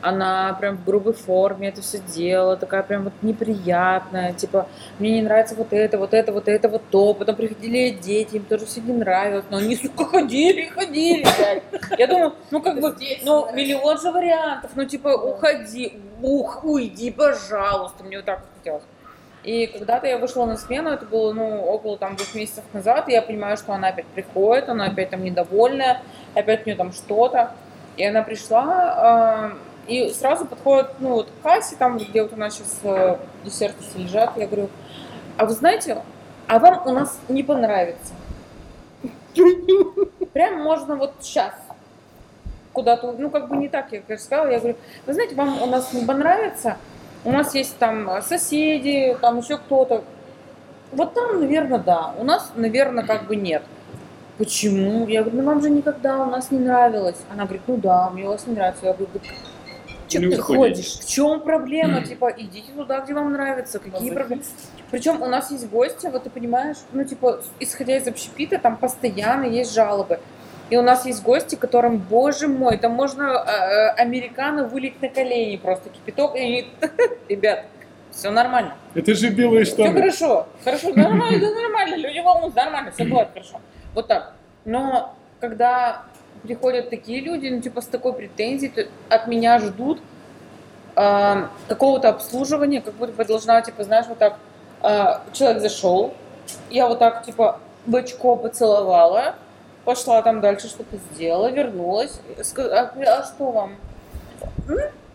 она 0.02 0.56
прям 0.60 0.76
в 0.76 0.84
грубой 0.84 1.14
форме 1.14 1.68
это 1.68 1.82
все 1.82 1.98
делала, 1.98 2.56
такая 2.56 2.82
прям 2.82 3.04
вот 3.04 3.12
неприятная, 3.22 4.32
типа, 4.32 4.68
мне 4.98 5.14
не 5.14 5.22
нравится 5.22 5.54
вот 5.54 5.72
это, 5.72 5.98
вот 5.98 6.14
это, 6.14 6.32
вот 6.32 6.48
это, 6.48 6.68
вот 6.68 6.82
то, 6.90 7.14
потом 7.14 7.36
приходили 7.36 7.90
дети, 7.90 8.36
им 8.36 8.44
тоже 8.44 8.66
все 8.66 8.80
не 8.80 8.92
нравилось, 8.92 9.44
но 9.50 9.58
они, 9.58 9.76
сука, 9.76 10.04
ходили, 10.04 10.66
ходили, 10.66 11.26
блядь. 11.36 11.62
Я 11.98 12.06
думаю, 12.06 12.34
ну 12.50 12.60
как 12.62 12.80
бы, 12.80 12.94
ну 13.24 13.52
миллион 13.52 14.00
же 14.00 14.10
вариантов, 14.12 14.70
ну 14.74 14.84
типа, 14.84 15.08
уходи, 15.08 16.00
ух, 16.22 16.64
уйди, 16.64 17.10
пожалуйста, 17.10 18.04
мне 18.04 18.18
вот 18.18 18.26
так 18.26 18.40
вот 18.40 18.48
хотелось. 18.58 18.84
И 19.46 19.68
когда-то 19.68 20.08
я 20.08 20.18
вышла 20.18 20.44
на 20.44 20.56
смену, 20.56 20.90
это 20.90 21.06
было, 21.06 21.32
ну, 21.32 21.60
около 21.60 21.96
там 21.96 22.16
двух 22.16 22.34
месяцев 22.34 22.64
назад, 22.72 23.08
и 23.08 23.12
я 23.12 23.22
понимаю, 23.22 23.56
что 23.56 23.74
она 23.74 23.88
опять 23.88 24.06
приходит, 24.06 24.68
она 24.68 24.86
опять 24.86 25.10
там 25.10 25.22
недовольная, 25.22 26.02
опять 26.34 26.62
у 26.62 26.66
нее 26.66 26.76
там 26.76 26.92
что-то. 26.92 27.52
И 27.96 28.04
она 28.04 28.22
пришла, 28.22 29.54
э, 29.86 29.92
и 29.92 30.10
сразу 30.10 30.46
подходит, 30.46 30.88
ну, 30.98 31.10
вот 31.10 31.28
к 31.30 31.44
кассе, 31.44 31.76
там, 31.76 31.96
где 31.96 32.22
вот 32.22 32.32
у 32.32 32.36
нас 32.36 32.54
сейчас 32.54 32.80
э, 32.82 33.16
десерты 33.44 33.84
лежат, 33.94 34.36
я 34.36 34.48
говорю, 34.48 34.68
а 35.38 35.46
вы 35.46 35.52
знаете, 35.52 36.02
а 36.48 36.58
вам 36.58 36.84
у 36.84 36.90
нас 36.90 37.16
не 37.28 37.44
понравится. 37.44 38.14
Прям 40.32 40.60
можно 40.60 40.96
вот 40.96 41.12
сейчас 41.20 41.54
куда-то, 42.72 43.12
ну, 43.12 43.30
как 43.30 43.48
бы 43.48 43.56
не 43.56 43.68
так, 43.68 43.92
я, 43.92 44.00
конечно, 44.00 44.26
сказала, 44.26 44.50
я 44.50 44.58
говорю, 44.58 44.76
вы 45.06 45.12
знаете, 45.14 45.36
вам 45.36 45.62
у 45.62 45.66
нас 45.66 45.92
не 45.92 46.04
понравится, 46.04 46.78
у 47.26 47.32
нас 47.32 47.54
есть 47.54 47.76
там 47.78 48.22
соседи, 48.22 49.16
там 49.20 49.38
еще 49.40 49.58
кто-то. 49.58 50.04
Вот 50.92 51.12
там, 51.12 51.40
наверное, 51.40 51.78
да. 51.78 52.14
У 52.18 52.24
нас, 52.24 52.52
наверное, 52.54 53.04
как 53.04 53.26
бы 53.26 53.36
нет. 53.36 53.62
Почему? 54.38 55.06
Я 55.08 55.22
говорю, 55.22 55.42
ну 55.42 55.44
вам 55.44 55.60
же 55.60 55.70
никогда 55.70 56.22
у 56.22 56.30
нас 56.30 56.50
не 56.50 56.60
нравилось. 56.60 57.16
Она 57.30 57.44
говорит, 57.44 57.62
ну 57.66 57.76
да, 57.78 58.10
мне 58.10 58.24
у 58.24 58.28
вас 58.28 58.46
не 58.46 58.54
нравится. 58.54 58.86
Я 58.86 58.92
говорю, 58.92 59.10
да 59.12 59.20
что 60.08 60.20
ты 60.20 60.36
ходишь? 60.40 60.98
В 61.00 61.08
чем 61.08 61.40
проблема? 61.40 62.00
Типа, 62.02 62.32
идите 62.36 62.70
туда, 62.72 63.00
где 63.00 63.12
вам 63.14 63.32
нравится. 63.32 63.80
Какие 63.80 64.12
проблемы? 64.12 64.42
Причем 64.90 65.20
у 65.20 65.26
нас 65.26 65.50
есть 65.50 65.68
гости, 65.68 66.06
вот 66.06 66.22
ты 66.22 66.30
понимаешь, 66.30 66.76
ну, 66.92 67.02
типа, 67.02 67.40
исходя 67.58 67.96
из 67.96 68.06
общепита, 68.06 68.58
там 68.58 68.76
постоянно 68.76 69.46
есть 69.46 69.74
жалобы. 69.74 70.20
И 70.68 70.76
у 70.76 70.82
нас 70.82 71.06
есть 71.06 71.22
гости, 71.22 71.54
которым, 71.54 71.98
боже 71.98 72.48
мой, 72.48 72.76
там 72.76 72.92
можно 72.92 73.22
э, 73.22 73.50
э, 73.50 73.88
американо 73.90 74.64
вылить 74.64 75.00
на 75.00 75.08
колени 75.08 75.56
просто 75.56 75.90
кипяток, 75.90 76.34
и 76.36 76.66
ребят, 77.28 77.66
все 78.10 78.30
нормально. 78.30 78.74
Это 78.94 79.14
же 79.14 79.28
белые 79.28 79.64
Все 79.64 79.92
хорошо, 79.92 80.48
хорошо, 80.64 80.88
нормально, 80.94 81.38
да 81.38 81.50
нормально, 81.54 81.96
люди 81.96 82.18
волнуются, 82.18 82.64
нормально, 82.64 82.90
все 82.90 83.04
будет 83.04 83.28
хорошо. 83.32 83.60
Вот 83.94 84.08
так. 84.08 84.32
Но 84.64 85.14
когда 85.40 86.02
приходят 86.42 86.90
такие 86.90 87.20
люди, 87.20 87.48
ну, 87.48 87.60
типа, 87.60 87.80
с 87.80 87.86
такой 87.86 88.12
претензией, 88.12 88.72
то 88.72 88.86
от 89.08 89.28
меня 89.28 89.60
ждут 89.60 90.00
э, 90.96 91.46
какого-то 91.68 92.08
обслуживания, 92.08 92.80
как 92.80 92.94
будто 92.94 93.12
бы 93.12 93.24
должна, 93.24 93.62
типа, 93.62 93.84
знаешь, 93.84 94.06
вот 94.08 94.18
так, 94.18 94.38
э, 94.82 95.18
человек 95.32 95.62
зашел, 95.62 96.14
я 96.70 96.88
вот 96.88 96.98
так, 96.98 97.24
типа, 97.24 97.60
в 97.86 97.94
очко 97.94 98.36
поцеловала, 98.36 99.36
пошла 99.86 100.20
там 100.20 100.40
дальше 100.40 100.68
что-то 100.68 100.96
сделала, 101.12 101.50
вернулась, 101.50 102.20
ска- 102.38 102.68
а, 102.68 103.24
что 103.24 103.52
вам? 103.52 103.76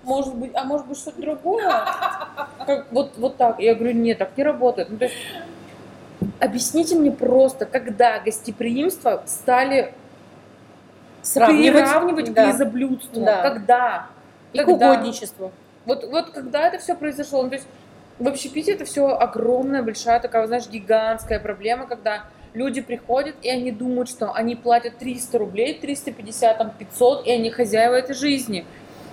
Может 0.03 0.33
быть, 0.33 0.51
а 0.55 0.63
может 0.63 0.87
быть 0.87 0.97
что-то 0.97 1.21
другое? 1.21 1.69
Как, 2.65 2.87
вот, 2.91 3.11
вот 3.17 3.37
так. 3.37 3.59
Я 3.59 3.75
говорю, 3.75 3.93
нет, 3.93 4.17
так 4.17 4.35
не 4.35 4.43
работает. 4.43 4.89
Ну, 4.89 4.97
то 4.97 5.05
есть, 5.05 5.15
объясните 6.39 6.95
мне 6.95 7.11
просто, 7.11 7.65
когда 7.65 8.19
гостеприимство 8.19 9.21
стали 9.27 9.93
Сравнивать. 11.21 11.83
приравнивать 11.85 12.33
да. 12.33 12.45
к 12.45 12.47
лизоблюдству? 12.47 13.23
Да. 13.23 13.41
Когда? 13.43 14.07
И 14.53 14.57
к 14.57 14.65
Когда? 14.65 14.93
угодничеству. 14.93 15.51
Вот, 15.85 16.03
вот 16.05 16.31
когда 16.31 16.67
это 16.67 16.79
все 16.79 16.95
произошло, 16.95 17.43
ну, 17.43 17.49
то 17.49 17.55
есть 17.55 17.67
в 18.17 18.27
общепите 18.27 18.73
это 18.73 18.85
все 18.85 19.07
огромная, 19.07 19.83
большая 19.83 20.19
такая, 20.19 20.47
знаешь, 20.47 20.67
гигантская 20.67 21.39
проблема, 21.39 21.85
когда 21.85 22.23
люди 22.53 22.81
приходят, 22.81 23.35
и 23.41 23.49
они 23.49 23.71
думают, 23.71 24.09
что 24.09 24.33
они 24.33 24.55
платят 24.55 24.97
300 24.97 25.37
рублей, 25.37 25.79
350, 25.79 26.57
там, 26.57 26.71
500, 26.77 27.27
и 27.27 27.31
они 27.31 27.49
хозяева 27.49 27.95
этой 27.95 28.15
жизни. 28.15 28.65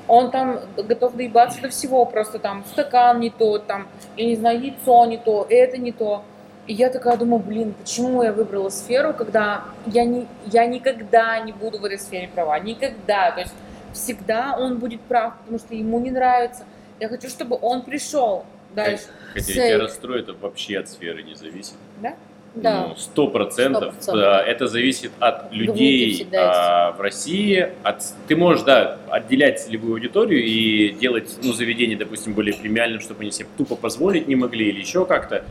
Он 0.06 0.30
там 0.30 0.60
готов 0.76 1.14
доебаться 1.16 1.60
до 1.60 1.68
всего, 1.68 2.04
просто 2.06 2.38
там 2.38 2.64
стакан 2.64 3.20
не 3.20 3.30
тот, 3.30 3.66
там, 3.66 3.88
я 4.16 4.24
не 4.24 4.36
знаю, 4.36 4.60
яйцо 4.60 5.04
не 5.04 5.18
то, 5.18 5.46
это 5.48 5.76
не 5.76 5.92
то. 5.92 6.24
И 6.66 6.74
я 6.74 6.90
такая 6.90 7.16
думаю, 7.16 7.42
блин, 7.42 7.74
почему 7.74 8.22
я 8.22 8.32
выбрала 8.32 8.68
сферу, 8.68 9.14
когда 9.14 9.64
я, 9.86 10.04
не, 10.04 10.26
я 10.46 10.66
никогда 10.66 11.38
не 11.40 11.52
буду 11.52 11.78
в 11.78 11.84
этой 11.84 11.98
сфере 11.98 12.28
права, 12.28 12.58
никогда. 12.58 13.32
То 13.32 13.40
есть 13.40 13.54
всегда 13.94 14.56
он 14.58 14.78
будет 14.78 15.00
прав, 15.02 15.34
потому 15.38 15.58
что 15.58 15.74
ему 15.74 15.98
не 15.98 16.10
нравится. 16.10 16.64
Я 17.00 17.08
хочу, 17.08 17.28
чтобы 17.28 17.58
он 17.60 17.82
пришел 17.82 18.44
дальше. 18.74 19.04
Хотя 19.32 19.52
тебя 19.52 19.78
расстроит, 19.78 20.28
это 20.28 20.38
вообще 20.38 20.78
от 20.78 20.88
сферы 20.88 21.22
не 21.22 21.34
зависит. 21.34 21.74
Да? 22.02 22.16
Да. 22.54 22.88
Ну, 22.88 22.96
Сто 22.96 23.28
процентов. 23.28 23.94
100%. 24.00 24.12
Да, 24.14 24.42
Это 24.42 24.66
зависит 24.66 25.12
от 25.20 25.52
людей 25.52 26.26
а, 26.34 26.92
в 26.92 27.00
России. 27.00 27.68
От, 27.82 28.02
ты 28.26 28.36
можешь, 28.36 28.64
да, 28.64 28.98
отделять 29.10 29.60
целевую 29.60 29.94
аудиторию 29.94 30.44
и 30.44 30.90
делать, 30.90 31.38
ну, 31.42 31.52
заведение, 31.52 31.96
допустим, 31.96 32.34
более 32.34 32.54
премиальным, 32.54 33.00
чтобы 33.00 33.20
они 33.20 33.30
себе 33.30 33.48
тупо 33.56 33.76
позволить 33.76 34.28
не 34.28 34.36
могли 34.36 34.68
или 34.68 34.80
еще 34.80 35.04
как-то. 35.04 35.44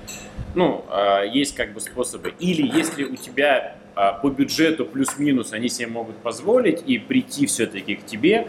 Ну, 0.55 0.83
а, 0.89 1.23
есть 1.23 1.55
как 1.55 1.73
бы 1.73 1.79
способы. 1.79 2.33
Или 2.39 2.67
если 2.75 3.03
у 3.03 3.15
тебя 3.15 3.75
а, 3.95 4.13
по 4.13 4.29
бюджету 4.29 4.85
плюс-минус 4.85 5.53
они 5.53 5.69
себе 5.69 5.87
могут 5.87 6.17
позволить 6.17 6.83
и 6.85 6.97
прийти 6.97 7.45
все-таки 7.45 7.95
к 7.95 8.05
тебе, 8.05 8.47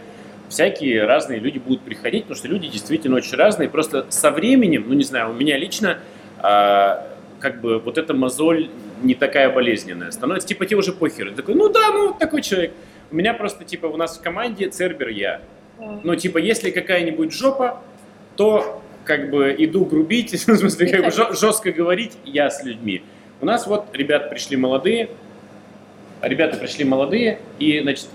всякие 0.49 1.05
разные 1.05 1.39
люди 1.39 1.59
будут 1.59 1.81
приходить, 1.81 2.23
потому 2.23 2.37
что 2.37 2.47
люди 2.47 2.67
действительно 2.67 3.17
очень 3.17 3.35
разные. 3.35 3.69
Просто 3.69 4.07
со 4.09 4.31
временем, 4.31 4.85
ну 4.87 4.95
не 4.95 5.03
знаю, 5.03 5.29
у 5.29 5.33
меня 5.33 5.57
лично 5.57 5.99
а, 6.39 7.08
как 7.39 7.61
бы 7.61 7.79
вот 7.79 7.97
эта 7.97 8.13
мозоль 8.13 8.69
не 9.01 9.15
такая 9.15 9.49
болезненная 9.49 10.11
становится. 10.11 10.47
Типа 10.47 10.65
тебе 10.65 10.77
уже 10.77 10.91
похер. 10.91 11.29
Ты 11.29 11.35
такой, 11.37 11.55
ну 11.55 11.69
да, 11.69 11.91
ну 11.91 12.13
такой 12.13 12.41
человек. 12.41 12.71
У 13.11 13.15
меня 13.15 13.33
просто 13.33 13.65
типа 13.65 13.87
у 13.87 13.97
нас 13.97 14.17
в 14.17 14.21
команде 14.21 14.69
Цербер 14.69 15.09
я. 15.09 15.41
Ну 16.03 16.15
типа 16.15 16.37
если 16.37 16.71
какая-нибудь 16.71 17.33
жопа, 17.33 17.81
то 18.35 18.81
как 19.05 19.31
бы 19.31 19.55
иду 19.57 19.85
грубить, 19.85 20.33
в 20.33 20.37
смысле 20.37 20.87
как 20.87 21.05
бы 21.05 21.35
жестко 21.35 21.71
говорить 21.71 22.13
я 22.25 22.49
с 22.49 22.63
людьми. 22.63 23.03
У 23.41 23.45
нас 23.45 23.65
вот 23.67 23.87
ребята 23.93 24.27
пришли 24.27 24.57
молодые, 24.57 25.09
ребята 26.21 26.57
пришли 26.57 26.83
молодые 26.83 27.39
и 27.57 27.79
значит 27.79 28.07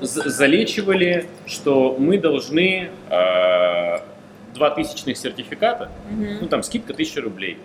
залечивали, 0.00 1.26
что 1.46 1.96
мы 1.98 2.18
должны 2.18 2.90
э, 3.08 3.98
два 4.54 4.70
тысячных 4.70 5.16
сертификата, 5.16 5.90
ну 6.10 6.46
там 6.48 6.62
скидка 6.62 6.92
1000 6.92 7.20
рублей. 7.20 7.58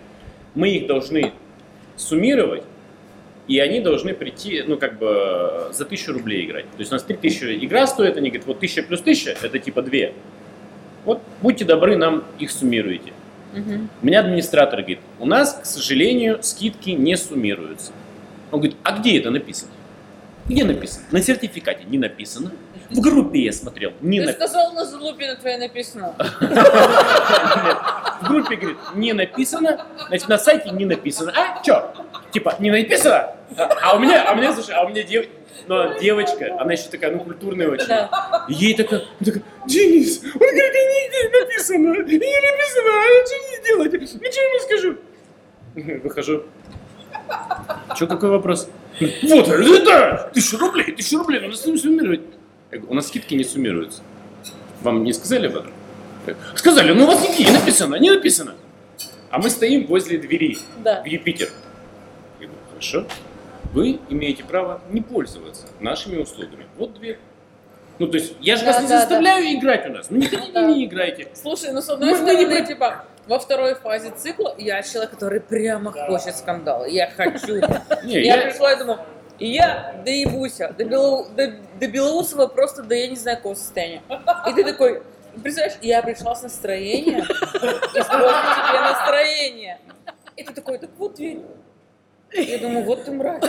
Мы 0.54 0.70
их 0.70 0.86
должны 0.86 1.32
суммировать, 1.96 2.64
и 3.46 3.58
они 3.58 3.80
должны 3.80 4.14
прийти, 4.14 4.62
ну 4.66 4.76
как 4.76 4.98
бы 4.98 5.68
за 5.72 5.84
1000 5.84 6.12
рублей 6.12 6.46
играть. 6.46 6.70
То 6.70 6.78
есть 6.78 6.90
у 6.90 6.94
нас 6.94 7.02
3000 7.02 7.64
игра 7.64 7.86
стоит, 7.86 8.16
они 8.16 8.30
говорят, 8.30 8.46
вот 8.46 8.56
1000 8.56 8.82
плюс 8.84 9.00
1000, 9.00 9.36
это 9.42 9.58
типа 9.58 9.82
2. 9.82 9.98
Вот 11.04 11.20
будьте 11.42 11.64
добры, 11.64 11.96
нам 11.96 12.24
их 12.38 12.50
суммируйте. 12.50 13.12
Мгм. 13.52 13.90
У 14.02 14.06
меня 14.06 14.20
администратор 14.20 14.80
говорит, 14.80 15.00
у 15.20 15.26
нас, 15.26 15.60
к 15.62 15.66
сожалению, 15.66 16.42
скидки 16.42 16.90
не 16.90 17.16
суммируются. 17.16 17.92
Он 18.50 18.60
говорит, 18.60 18.76
а 18.82 18.98
где 18.98 19.18
это 19.18 19.30
написано? 19.30 19.70
Где 20.46 20.64
написано? 20.64 21.04
На 21.10 21.22
сертификате 21.22 21.84
не 21.84 21.98
написано. 21.98 22.52
В 22.90 23.00
группе 23.00 23.40
я 23.40 23.52
смотрел, 23.52 23.92
не 24.00 24.20
Ты 24.20 24.32
сказал, 24.32 24.72
на 24.74 24.84
залупе 24.84 25.28
на 25.28 25.36
твоей 25.36 25.58
написано. 25.58 26.14
В 28.24 28.28
группе, 28.28 28.56
говорит, 28.56 28.78
не 28.94 29.12
написано, 29.12 29.86
значит, 30.08 30.28
на 30.28 30.38
сайте 30.38 30.70
не 30.70 30.84
написано. 30.84 31.32
А, 31.36 31.62
чё? 31.62 31.92
Типа, 32.32 32.56
не 32.58 32.70
написано? 32.70 33.34
А, 33.56 33.96
у 33.96 33.98
меня, 33.98 34.28
а 34.28 34.32
у 34.32 34.36
меня, 34.36 34.52
слушай, 34.52 34.74
а 34.74 34.84
у 34.84 34.88
меня 34.88 35.02
дев... 35.02 35.26
ну, 35.68 35.98
девочка, 36.00 36.56
она 36.58 36.72
еще 36.72 36.88
такая, 36.88 37.12
ну, 37.12 37.20
культурная 37.20 37.68
очень. 37.68 37.86
Да. 37.86 38.46
Ей 38.48 38.74
такая, 38.74 39.02
такая, 39.24 39.42
Денис, 39.66 40.22
он 40.22 40.40
говорит, 40.40 40.74
не 40.74 41.38
написано, 41.40 41.78
не 41.78 42.18
написано, 42.18 42.90
а 42.90 43.26
что 43.26 43.36
не 43.36 43.56
сделать? 43.60 43.92
Ну, 43.92 44.32
что 44.32 44.40
ему 44.40 44.60
скажу? 44.60 44.96
Выхожу. 46.02 46.42
Че, 47.96 48.06
какой 48.06 48.30
вопрос? 48.30 48.68
Вот, 49.00 49.48
это, 49.48 50.30
тысяча 50.32 50.58
рублей, 50.58 50.92
тысяча 50.92 51.18
рублей, 51.18 51.40
надо 51.40 51.56
с 51.56 51.66
ним 51.66 51.76
суммировать. 51.78 52.20
Я 52.70 52.78
говорю, 52.78 52.92
у 52.92 52.94
нас 52.94 53.08
скидки 53.08 53.34
не 53.34 53.44
суммируются. 53.44 54.02
Вам 54.82 55.04
не 55.04 55.12
сказали 55.12 55.46
об 55.46 55.56
этом? 55.56 55.72
Сказали, 56.54 56.92
ну 56.92 57.04
у 57.04 57.06
вас 57.06 57.22
нигде 57.28 57.44
не 57.44 57.50
написано, 57.52 57.96
не 57.96 58.10
написано. 58.10 58.54
А 59.30 59.38
мы 59.38 59.50
стоим 59.50 59.86
возле 59.86 60.18
двери 60.18 60.58
Да. 60.82 61.02
в 61.02 61.06
Юпитер. 61.06 61.48
Я 62.40 62.46
говорю, 62.46 62.62
хорошо. 62.70 63.06
Вы 63.72 63.98
имеете 64.08 64.44
право 64.44 64.80
не 64.90 65.00
пользоваться 65.00 65.66
нашими 65.80 66.16
услугами. 66.22 66.66
Вот 66.78 66.94
дверь. 66.94 67.18
Ну, 67.98 68.06
то 68.08 68.16
есть, 68.18 68.34
я 68.40 68.56
же 68.56 68.64
Да, 68.64 68.72
вас 68.72 68.82
не 68.82 68.88
да, 68.88 68.98
заставляю 69.00 69.44
играть 69.56 69.86
у 69.88 69.92
нас. 69.92 70.06
Ну, 70.10 70.16
не 70.18 70.26
хотите, 70.26 70.52
Да. 70.52 70.62
не 70.66 70.84
играйте. 70.84 71.28
Слушай, 71.34 71.72
ну 71.72 71.80
с 71.80 71.88
одной 71.88 72.10
Мы- 72.10 72.18
мы 72.18 72.34
не 72.34 72.40
стороны, 72.42 72.58
про- 72.58 72.66
типа, 72.66 73.04
во 73.26 73.38
второй 73.38 73.74
фазе 73.74 74.12
цикла 74.16 74.54
я 74.58 74.82
человек, 74.82 75.10
который 75.12 75.40
прямо 75.40 75.92
хочет 75.92 76.36
скандала. 76.36 76.84
Я 76.86 77.08
хочу. 77.10 77.54
Не, 78.04 78.20
Я 78.24 78.36
я, 78.36 78.42
пришла 78.42 78.72
и 78.72 78.78
думаю, 78.78 78.98
и 79.38 79.46
я 79.48 79.94
доебуся 80.04 80.74
до, 80.78 81.26
до 81.80 81.86
Белоусова 81.88 82.46
просто 82.48 82.82
до 82.82 82.94
я 82.94 83.08
не 83.08 83.16
знаю 83.16 83.36
какого 83.38 83.54
состояния. 83.54 84.02
И 84.48 84.52
ты 84.52 84.62
такой, 84.64 85.02
Представляешь, 85.42 85.78
я 85.82 86.02
пришла 86.02 86.34
с 86.34 86.42
настроения, 86.42 87.18
испортить 87.22 88.68
тебе 88.68 88.80
настроение. 88.80 89.78
И 90.36 90.42
ты 90.44 90.52
такой, 90.52 90.78
так 90.78 90.90
вот 90.98 91.14
дверь. 91.14 91.40
Я 92.32 92.58
думаю, 92.58 92.84
вот 92.84 93.04
ты 93.04 93.12
мразь. 93.12 93.42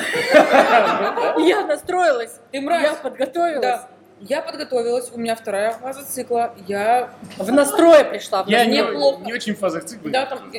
Я 1.38 1.65
настроилась, 1.65 2.39
Ты 2.52 2.58
я 2.58 2.62
мразь. 2.62 2.98
подготовилась. 2.98 3.62
Да. 3.62 3.88
Я 4.21 4.41
подготовилась, 4.41 5.12
у 5.12 5.17
меня 5.19 5.36
вторая 5.36 5.71
фаза 5.71 6.06
цикла. 6.06 6.56
Я... 6.67 7.10
В 7.38 7.52
настрое 7.52 8.06
пришла. 8.06 8.43
в 8.43 8.48
Я 8.48 8.65
не, 8.65 8.78
неплохо. 8.78 9.21
не 9.26 9.34
очень 9.34 9.56
в 9.56 9.60
фазах 9.60 9.84
цикла. 9.86 10.10
Да, 10.10 10.26
там... 10.26 10.52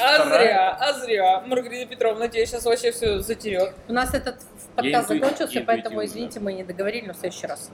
А 0.00 0.24
зря, 0.28 0.76
а 0.78 0.92
зря. 0.92 1.40
Маргарита 1.44 1.86
Петровна 1.90 2.28
тебе 2.28 2.46
сейчас 2.46 2.64
вообще 2.64 2.92
все 2.92 3.18
затерет. 3.18 3.74
У 3.88 3.92
нас 3.92 4.14
этот 4.14 4.36
подкаст 4.76 5.08
закончился, 5.08 5.60
поэтому, 5.66 6.04
извините, 6.04 6.38
мы 6.38 6.52
не 6.52 6.62
договорили, 6.62 7.06
но 7.08 7.14
в 7.14 7.16
следующий 7.16 7.48
раз. 7.48 7.70